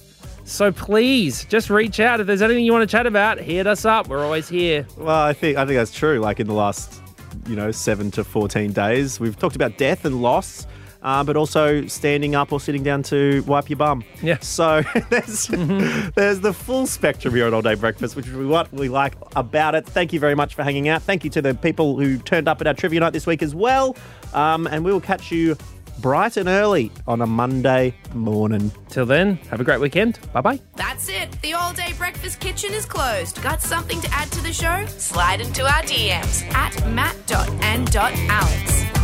So 0.52 0.70
please 0.70 1.46
just 1.46 1.70
reach 1.70 2.02
out. 2.02 2.20
If 2.20 2.28
there's 2.28 2.42
anything 2.42 2.66
you 2.66 2.74
want 2.74 2.88
to 2.88 2.98
chat 2.98 3.08
about, 3.08 3.40
hit 3.40 3.68
us 3.68 3.86
up. 3.86 4.10
We're 4.10 4.24
always 4.24 4.50
here. 4.50 4.86
Well, 4.98 5.22
I 5.22 5.32
think 5.32 5.58
I 5.58 5.66
think 5.66 5.78
that's 5.78 5.94
true. 5.94 6.20
Like 6.20 6.42
in 6.42 6.48
the 6.48 6.54
last, 6.54 7.02
you 7.48 7.56
know, 7.56 7.72
seven 7.72 8.12
to 8.12 8.26
fourteen 8.26 8.74
days, 8.74 9.18
we've 9.18 9.38
talked 9.38 9.56
about 9.56 9.78
death 9.78 10.04
and 10.04 10.22
loss, 10.22 10.68
uh, 11.04 11.24
but 11.24 11.38
also 11.38 11.88
standing 11.88 12.36
up 12.36 12.52
or 12.52 12.60
sitting 12.60 12.84
down 12.84 13.02
to 13.04 13.42
wipe 13.44 13.70
your 13.70 13.78
bum. 13.78 14.04
Yeah. 14.22 14.40
So 14.40 14.84
there's 15.10 15.48
there's 15.48 16.42
the 16.42 16.54
full 16.54 16.86
spectrum 16.86 17.34
here 17.34 17.48
at 17.48 17.54
All 17.54 17.62
Day 17.62 17.76
Breakfast, 17.76 18.18
which 18.18 18.28
is 18.28 18.36
what 18.36 18.72
we 18.74 18.90
like 18.90 19.16
about 19.38 19.74
it. 19.74 19.86
Thank 19.86 20.12
you 20.12 20.20
very 20.20 20.36
much 20.36 20.54
for 20.54 20.64
hanging 20.64 20.90
out. 20.90 21.02
Thank 21.02 21.24
you 21.24 21.30
to 21.30 21.42
the 21.42 21.56
people 21.56 21.98
who 21.98 22.18
turned 22.18 22.50
up 22.50 22.60
at 22.60 22.68
our 22.68 22.74
trivia 22.74 23.00
night 23.00 23.14
this 23.14 23.26
week 23.26 23.42
as 23.42 23.56
well. 23.56 23.96
Um, 24.34 24.68
and 24.68 24.84
we 24.84 24.92
will 24.92 25.00
catch 25.00 25.32
you 25.32 25.56
bright 26.02 26.38
and 26.38 26.50
early 26.50 26.92
on 27.08 27.22
a 27.22 27.28
Monday 27.28 27.94
morning. 28.14 28.72
Till 28.90 29.06
then, 29.06 29.36
have 29.50 29.62
a 29.62 29.64
great 29.64 29.80
weekend. 29.80 30.20
Bye 30.34 30.42
bye. 30.42 30.60
That's 30.76 31.10
it. 31.10 31.32
The 31.42 31.54
all 31.54 31.74
day 31.74 31.94
breakfast 31.98 32.40
kitchen 32.40 32.74
is 32.74 32.86
closed. 32.86 33.42
Got 33.42 33.62
something 33.62 34.02
to 34.02 34.10
add 34.12 34.32
to 34.32 34.44
the 34.44 34.54
show? 34.54 34.86
Slide 34.88 35.42
into 35.42 35.64
our 35.64 35.82
DMs 35.84 36.44
at 36.54 36.92
matt.and.alex. 36.92 39.01